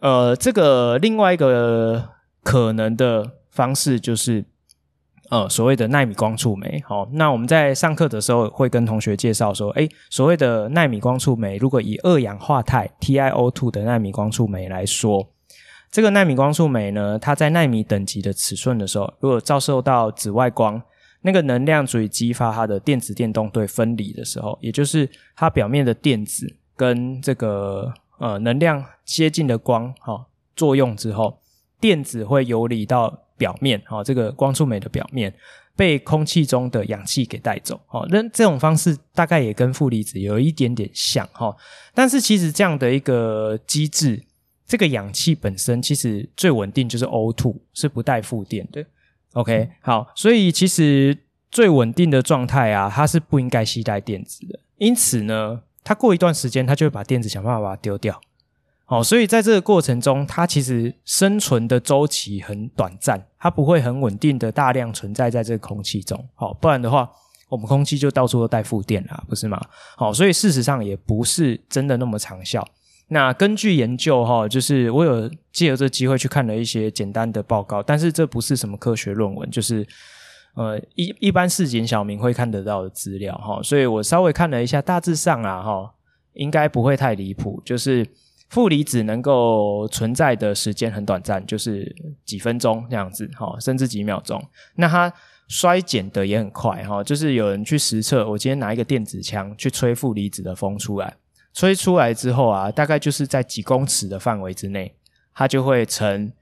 [0.00, 2.08] 呃，这个另外一个
[2.42, 4.44] 可能的方式就是
[5.30, 6.82] 呃所谓的纳米光触媒。
[6.84, 15.30] 好，那我们在上课的时候会跟同学介绍说，诶，所谓的纳米光触媒，如果以二氧化钛 TiO2 的纳米光触媒来说，
[15.90, 20.82] 这个奈米光触媒呢，它在奈米等级的尺寸的时候，如果照射到紫外光。
[21.22, 30.26] 那个能量足以激发它的电子电动对分离的时候，也就是它表面的电子跟这个呃能量接近的光哈、
[30.56, 31.38] 作用之后，
[31.78, 35.30] 电子会游离到表面哈、哦、这个光触媒的表面，
[35.76, 37.78] 被空气中的氧气给带走。
[37.90, 41.54] 哦，那这种方式大概也跟负离子有一点点像哈、
[41.92, 44.24] 但是其实这样的一个机制，
[44.70, 48.86] 这个氧气本身其实最稳定就是 O2，是不带负电的。
[49.32, 51.18] OK，好，所以其实
[51.50, 58.20] 最稳定的状态啊，它是不应该携带电子的，因此呢，它过一段时间，它就会把电子想办法把它丢掉。
[58.84, 66.24] 好，所以在这个过程中，它其实生存的周期很短暂，它不会很稳定的大量存在在这个空气中。
[66.36, 67.10] 好，不然的话，
[67.48, 69.60] 我们空气就到处都带负电啦，不是吗？
[69.96, 72.64] 好，所以事实上也不是真的那么长效。
[73.10, 79.86] 那根据研究哈，就是我有借由这机会去看了一些简单的报告，但是这不是什么科学论文，就是
[80.54, 85.94] 呃一一般市井小民会看得到的资料哈，所以我稍微看了一下，大致上啊哈，
[86.32, 88.06] 应该不会太离谱，就是。
[88.50, 91.94] 负离子能够存在的时间很短暂，就是
[92.24, 94.44] 几分钟这样子，哈，甚至几秒钟。
[94.74, 95.12] 那它
[95.46, 101.14] 衰减的也很快，哈，就是有人去实测，我今天拿一个电子枪去吹负离子的风出来，
[101.52, 104.94] 吹出来之后啊，大概就是在几公尺的范围之内，
[105.34, 106.32] 它就会呈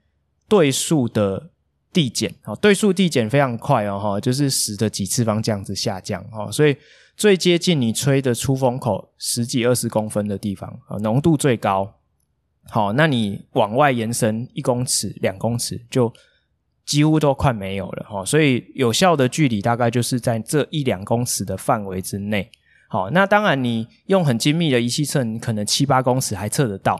[0.47, 1.49] 对数的
[1.91, 6.75] 递减，哈，对数递减非常快哦，哈，就是十的几次方这样子下降，哈，所以。
[7.19, 11.95] 最接近你吹的出风口十几二十公分的地方啊，浓度最高。
[12.69, 16.09] 好，那你往外延伸一公尺、两公尺，就
[16.85, 18.23] 几乎都快没有了哈。
[18.23, 22.49] 所以有效的距离大概就是在这一两公尺的范围之内。
[22.89, 26.99] 好，那当然你用很精密的仪器测，你可能七八公尺还测得到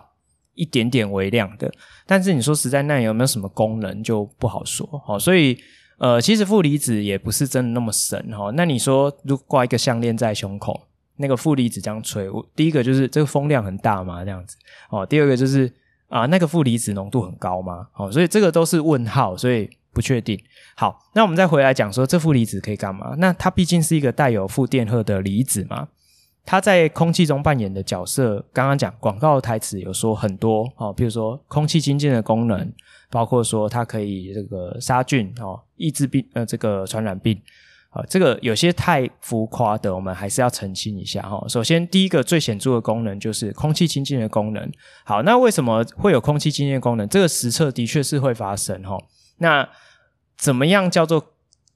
[0.53, 1.69] 一点点微量的。
[2.07, 4.87] 但是你说实在，那有没有什么功能就不好说。
[5.05, 5.57] 好，所以。
[6.01, 8.49] 呃，其实负离子也不是真的那么神哈。
[8.55, 10.87] 那你说，如果挂一个项链在胸口，
[11.17, 12.25] 那个负离子这样吹，
[12.55, 14.55] 第一个就是这个风量很大嘛，这样子
[14.91, 15.05] 哦。
[15.05, 15.69] 第二个就是
[16.07, 17.89] 啊、那个负离子浓度很高吗？
[17.97, 20.39] 哦，所以这个都是问号，所以不确定。
[20.75, 23.15] 好，那我们再回来讲说，这负离子可以干嘛？
[23.17, 25.87] 那它毕竟是一个带有负电荷的离子嘛，
[26.45, 32.71] 它在空气中扮演的角色，刚刚讲广告台词有说很多哦，比如说空气清净的功能。
[33.11, 37.35] 包括说它可以这个杀菌哦，抑制病呃这个传染病
[37.89, 41.43] 啊，这个有些太浮夸的，我们还是要澄清一下哈。
[41.47, 44.71] 首先，第一个最显著的功能就是空气清净的功能。
[45.03, 47.09] 好，那为什么会有空气清净的功能？
[47.09, 48.95] 这个实测的确是会发生哈。
[49.39, 49.67] 那
[50.37, 51.33] 怎么样叫做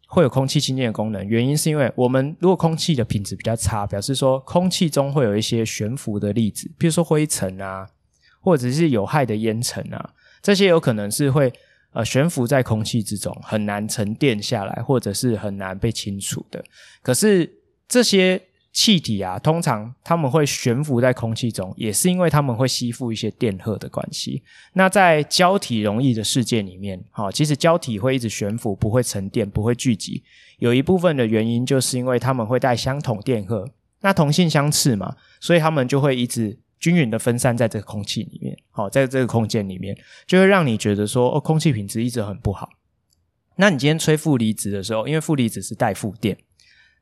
[0.07, 1.25] 会有空气清净的功能？
[1.25, 7.87] 原因是因为我们如果空气的品质比较差，表示说空气中会有一些悬浮的粒子，比如说灰尘啊，
[8.39, 10.13] 或者是有害的烟尘啊。
[10.41, 11.51] 这些有可能是会
[11.93, 16.63] 呃悬浮在空气之中，很难沉淀下来，或者是很难被清除的。
[17.01, 17.51] 可是
[17.87, 18.41] 这些
[18.73, 24.43] 气体啊，通常它们会悬浮在空气中，也是因为它们会吸附一些电荷的关系。
[24.73, 30.23] 那在胶体容易的世界里面，好，其实胶体会一直悬浮，不会沉淀，不会聚集。
[30.57, 33.69] 有一部分的原因就是因为它们会带相同电荷，
[34.01, 36.59] 那同性相斥嘛，所以它们就会一直。
[36.79, 39.97] 均匀的分散在这个空气里面，好，在这个空间里面，
[40.27, 42.67] 就会让你觉得说，哦，空气品质一直很不好。
[43.55, 46.37] 那你今天吹负离子的时候，因为负离子是带负电，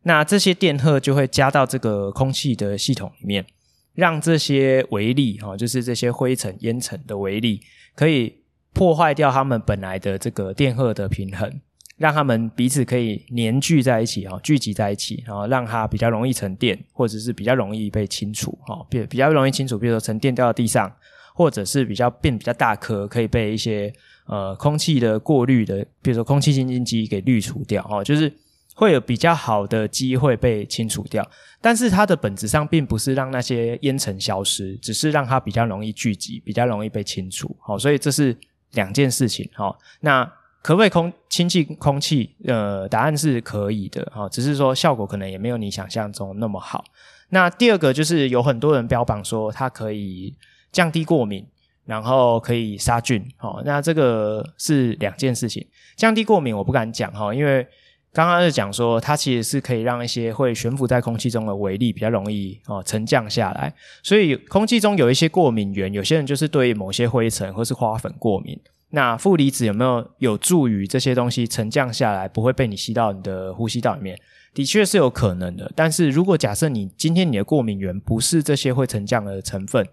[0.04, 3.46] 那这些电荷就会加到这个空气的系统里面，
[3.94, 7.62] 让这些微粒，哈，就是这些灰尘、烟尘的微粒，
[7.96, 8.36] 可以
[8.74, 11.62] 破坏掉它们本来的这个电荷的平衡。
[11.98, 20.92] 让他们彼此可以粘聚在一起哈，聚集在一起，然后让它比较容易沉淀，或者是比较容易被清除哈，比比较容易清除，比如说沉淀掉到地上，
[21.36, 23.94] 或者是比较变比较大颗，可以被一些
[24.26, 28.34] 呃空气的过滤的，比如说空气清净机给滤除掉哈，就是
[28.76, 31.28] 会有比较好的机会被清除掉。
[31.62, 37.56] 但是它的本质上并不是让那些烟尘消失，只是让它比较容易聚集，比较容易被清除。
[37.60, 38.38] 好，所以这是
[38.72, 39.76] 两件事情哈。
[40.00, 40.32] 那。
[40.64, 42.36] 可不可以空清净空气？
[42.46, 46.84] 呃，答案是可以的哈，只是说效果可能也没有你想象中那么好。
[47.30, 50.36] 那第二个就是有很多人标榜说它可以
[50.72, 51.44] 降低过敏，
[51.86, 53.28] 然后可以杀菌。
[53.38, 55.66] 好，那这个是两件事情。
[55.96, 57.68] 降低过敏我不敢讲哈，因为
[58.14, 63.74] 刚刚是讲说它其实是可以让一些会悬浮在空气中的微粒比较容易哦沉降下来。
[64.04, 68.60] 所以空气中有一些过敏源，有些人就是对某些灰尘或是花粉过敏。
[68.90, 74.20] 那负离子有没有有助于这些东西沉降下来，不会被你吸到你的呼吸道里面？
[74.54, 75.72] 的确是有可能的。
[75.74, 79.88] 但是如果假设你今天你的过敏源不是这些会沉降的成分，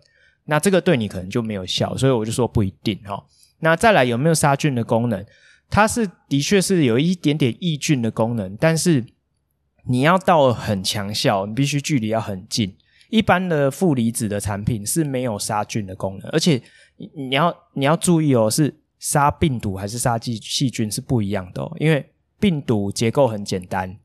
[0.47, 1.97] 那这个对你可能就没有效。
[1.97, 3.23] 所以我就说不一定哈。
[3.61, 5.25] 那再来有没有杀菌的功能？
[5.71, 9.05] 它是的确是有一点点抑菌的功能，但是
[9.87, 12.77] 你要到很强效，你必须距离要很近。
[13.09, 16.61] 一般的负离子的产品是没有杀菌的功能，而且
[17.15, 18.75] 你要你要注意哦，是。
[19.01, 22.05] 杀病毒还是杀细细菌是不一样的哦，因为
[22.41, 23.97] 病毒结构很简单，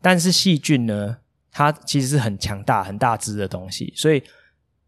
[0.00, 1.18] 但是细菌呢，
[1.52, 4.20] 它其实是很强大、很大只的东西，所以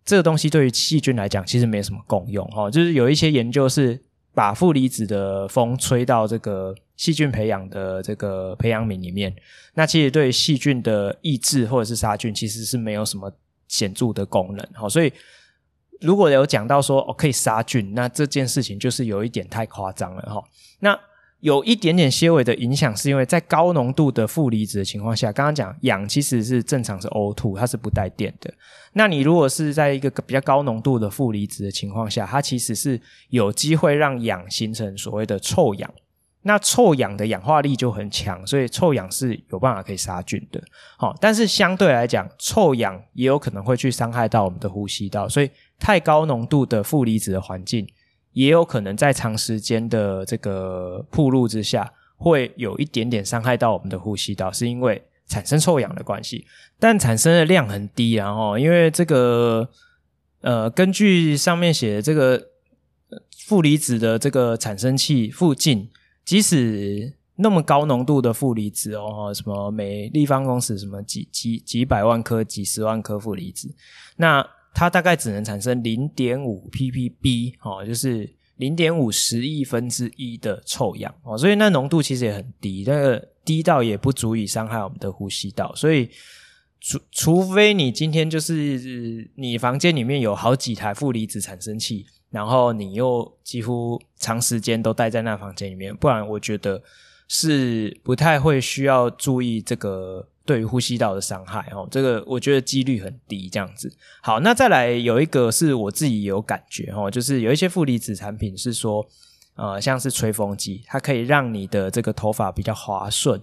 [0.04, 2.68] 这个东西对于细菌来讲其实没什么功用哈。
[2.68, 4.02] 就是有一些研究是
[4.35, 9.35] 把负离子的风吹到这个细菌培养的这个培养皿里面，
[9.74, 13.32] 那其实对细菌的抑制或者是杀菌，其实是没有什么
[13.68, 14.68] 显著的功能。
[14.74, 15.12] 好，所以
[16.01, 20.43] 如果有讲到说哦可以杀菌，那这件事情就是有一点太夸张了哈。
[20.80, 20.99] 那
[21.45, 28.51] 有一点点些微的影响，是因为在高浓度的负离子的情况下，刚刚讲氧其实是正常是 O2，它是不带电的。
[28.95, 35.92] 那你如果是在一个比较高浓度的负离子的情况下，它其实是有机会让氧形成所谓的臭氧。
[36.47, 40.59] 那臭氧的氧化力就很强，所以臭氧是有办法可以杀菌的。
[40.97, 47.86] 好，但是相对来讲，臭氧也有可能会去伤害到我们的呼吸道，所以太高浓度的负离子的环境。
[48.35, 56.45] 也有可能在长时间的这个曝露之下，会有一点点伤害到我们的呼吸道，是因为产生臭氧的关系，
[56.78, 59.68] 但产生的量很低啊，哦，因为这个
[60.41, 62.49] 呃，根据上面写的这个
[63.47, 65.89] 负离子的这个产生器附近，
[66.24, 73.74] 即使那么高浓度的负离子哦，什么每立方公尺什么几几几百万颗、几十万颗负离子，
[74.16, 74.45] 那。
[74.74, 85.72] 它大概只能产生零点五 ppb 哦，就是零点五十亿分之一的臭氧哦，所以那浓度其实也很低，那个低到也不足以伤害我们的呼吸道。
[85.76, 86.10] 所以
[86.80, 96.82] 除除非你今天就是你房间里面有好几台负离子产生器，然后你又几乎长时间都待在那房间里面，不然我觉得
[97.28, 100.28] 是不太会需要注意这个。
[100.47, 103.90] 对于呼吸道的伤害，哦，这个我觉得几率很低，这样子。
[104.22, 109.07] 好，那再来有一个是我自己有感觉，哦，就是有一些负离子产品是说，
[109.57, 113.40] 呃，像是吹风机，它可以让你的这个头发比较滑顺。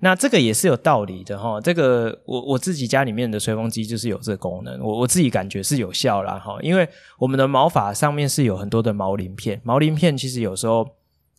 [0.00, 1.60] 那这个也是有道理的，哈。
[1.60, 6.58] 这个我我自己家里面的吹风机就是有这个功能，我我自己感觉是有效啦，哈。
[6.60, 6.88] 因为
[7.18, 10.86] 我们的毛发上面是有很多的毛鳞片，毛鳞片其实有时候。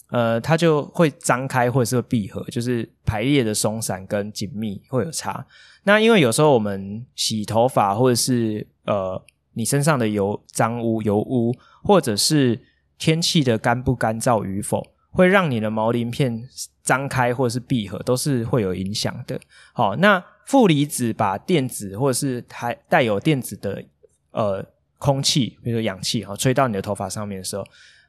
[0.10, 5.45] 呃，它就会张开或者是会闭合，就是排列的松散跟紧密会有差。
[5.84, 9.20] 那因为有时候我们洗头发，或者是呃
[9.54, 11.51] 你身上的油脏污、油污，
[11.84, 12.60] 或者是
[12.99, 16.47] 天气的干不干燥与否，会让你的毛鳞片
[16.84, 19.39] 张开或者是闭合，都是会有影响的。
[19.74, 23.84] 好，那负离子把电子或者是还带有电子的
[24.32, 24.64] 呃
[24.99, 27.66] 空气，比如说氧气，哈，吹到你的头发上面的时候。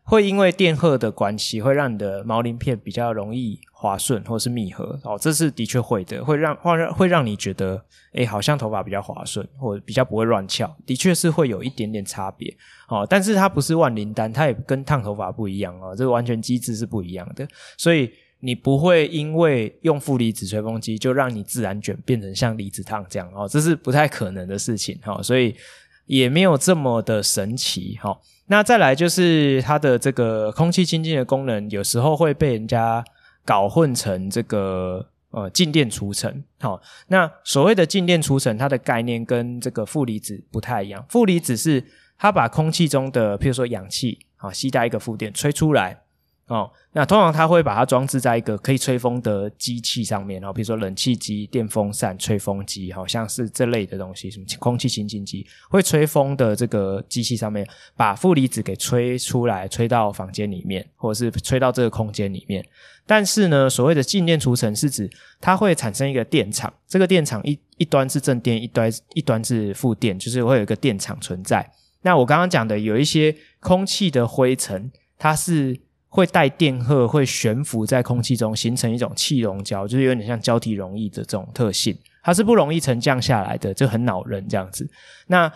[0.06, 7.82] 会因为电荷的关系，会让你的毛鳞片比较容易滑顺或是密合哦，这是的确会的，会让会让会让你觉得，
[8.12, 12.54] 诶，好像头发比较滑顺，或者比较不会乱翘，的确是会有一点点差别
[12.88, 13.06] 哦。
[13.08, 17.48] 但是它不是万灵丹，它也跟烫头发不一样哦，这个完全机制是不一样的，
[17.78, 25.56] 所以你不会因为用负离子吹风机就让你自然卷变成像离子烫这样哦，这是不太可能的事情哈，所以
[26.04, 28.14] 也没有这么的神奇哈。
[28.46, 33.02] 那再来就是它的这个空气清净的功能，有时候会被人家
[33.44, 36.44] 搞混成这个呃静电除尘。
[36.60, 41.04] 好，那所谓的静电除尘，它的概念跟这个负离子不太一样。
[41.08, 41.82] 负离子是
[42.18, 46.03] 它把空气中的，譬如说氧气，啊，吸带一个负电吹出来。
[46.46, 57.66] 哦，那通常它会把它装置在一个可以吹风的机器上面，然后比如说冷气机、电风扇、吹风机，好像是这类的东西，什么空气清新机，会吹风的这个机器上面，
[57.96, 62.62] 把负离子给吹出来，吹到房间里面，或者是吹到这个空间里面。
[63.06, 65.10] 但是呢，所谓的静电除尘是指
[65.40, 71.72] 它会产生一个电场，这个电场一一端是正电，一端一端是负电，就是会有一个电场存在。
[72.02, 75.80] 那我刚刚讲的有一些空气的灰尘，它是。
[76.14, 81.98] 会带电荷，会悬浮在空气中，形成一种气溶胶，就是有点像胶体溶液的这种特性。
[82.22, 84.88] 它是不容易沉降下来的，就很恼人这样子。
[85.26, 85.52] 那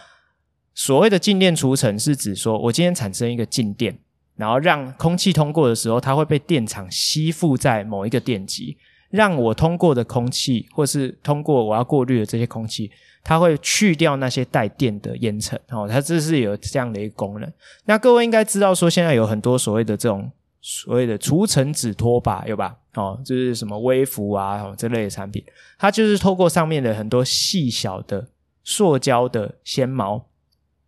[0.75, 3.97] 所谓的静电除尘，是指说我今天产生一个静电，
[4.35, 8.77] 然后让空气通过的时候，它会被电场吸附在某一个电极，
[9.11, 12.91] 让我通过的空气，或是通过我要过滤的这些空气，
[13.23, 15.57] 它会去掉那些带电的烟尘。
[15.71, 17.49] 哦，它这是有这样的一个功能。
[17.85, 20.29] 那各位应该知道说，现在有很多所谓的这种。
[20.71, 22.77] 所谓的除尘纸拖把有吧？
[22.93, 25.43] 哦，就是什么微服啊，哦，这类的产品，
[25.79, 28.29] 它就是透过上面的很多细小的
[28.63, 30.27] 塑胶的纤毛，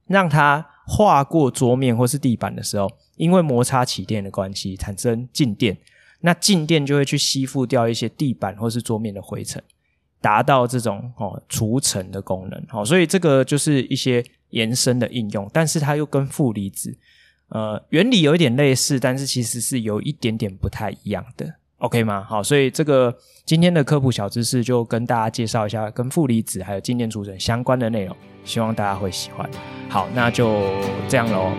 [0.06, 5.78] 让它划过桌面或是地板的时候，因为摩擦起电的关系产生静电，
[6.20, 9.62] 那静电就会去吸附掉一些地板或是桌面的灰尘，
[10.20, 12.62] 达到这种哦除尘的功能。
[12.70, 16.98] 哦，所以这个就是一些延伸的应用，但是它又跟负离子。
[17.50, 22.24] 呃原理有一点类似但是其实是有一点点不太一样的 ok 吗？
[22.28, 23.12] 好所以这个
[23.44, 29.50] 今天的科普小知识就跟大家介绍一下跟负离子还有静电除尘相关的内容希望大家会喜欢。
[29.88, 30.62] 好那就
[31.08, 31.52] 这样喽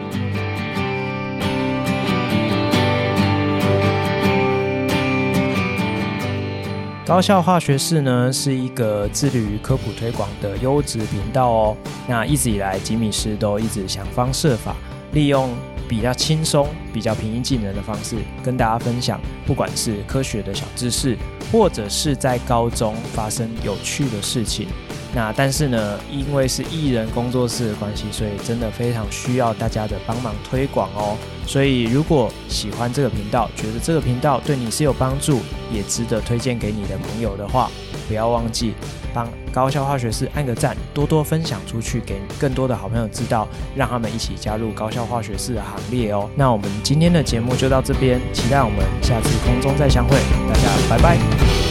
[7.06, 11.78] 高校化学室呢是一个致力于科普推广的优质频道哦。
[12.08, 14.74] 那一直以来吉米师都一直想方设法
[15.12, 15.50] 利用
[15.92, 21.18] 比较轻松、比较平易近人的方式跟大家分享，不管是科学的小知识，
[21.52, 24.68] 或者是在高中发生有趣的事情。
[25.14, 31.18] 那但是呢，因为是艺人工作室的关系，所以真的非常需要大家的帮忙推广哦。
[31.46, 35.42] 所以如果喜欢这个频道，觉得这个频道对你是有帮助，
[35.74, 37.70] 也值得推荐给你的朋友的话，
[38.08, 38.74] 不要忘记
[39.14, 46.30] 帮高校化学室按个赞，多多分享出去，给更多的好朋友知道，让他们一起加入高校化学室的行列哦。
[46.36, 50.18] 那我们今天的节目就到这边，期待我们下次空中再相会，
[50.48, 51.71] 大家拜拜。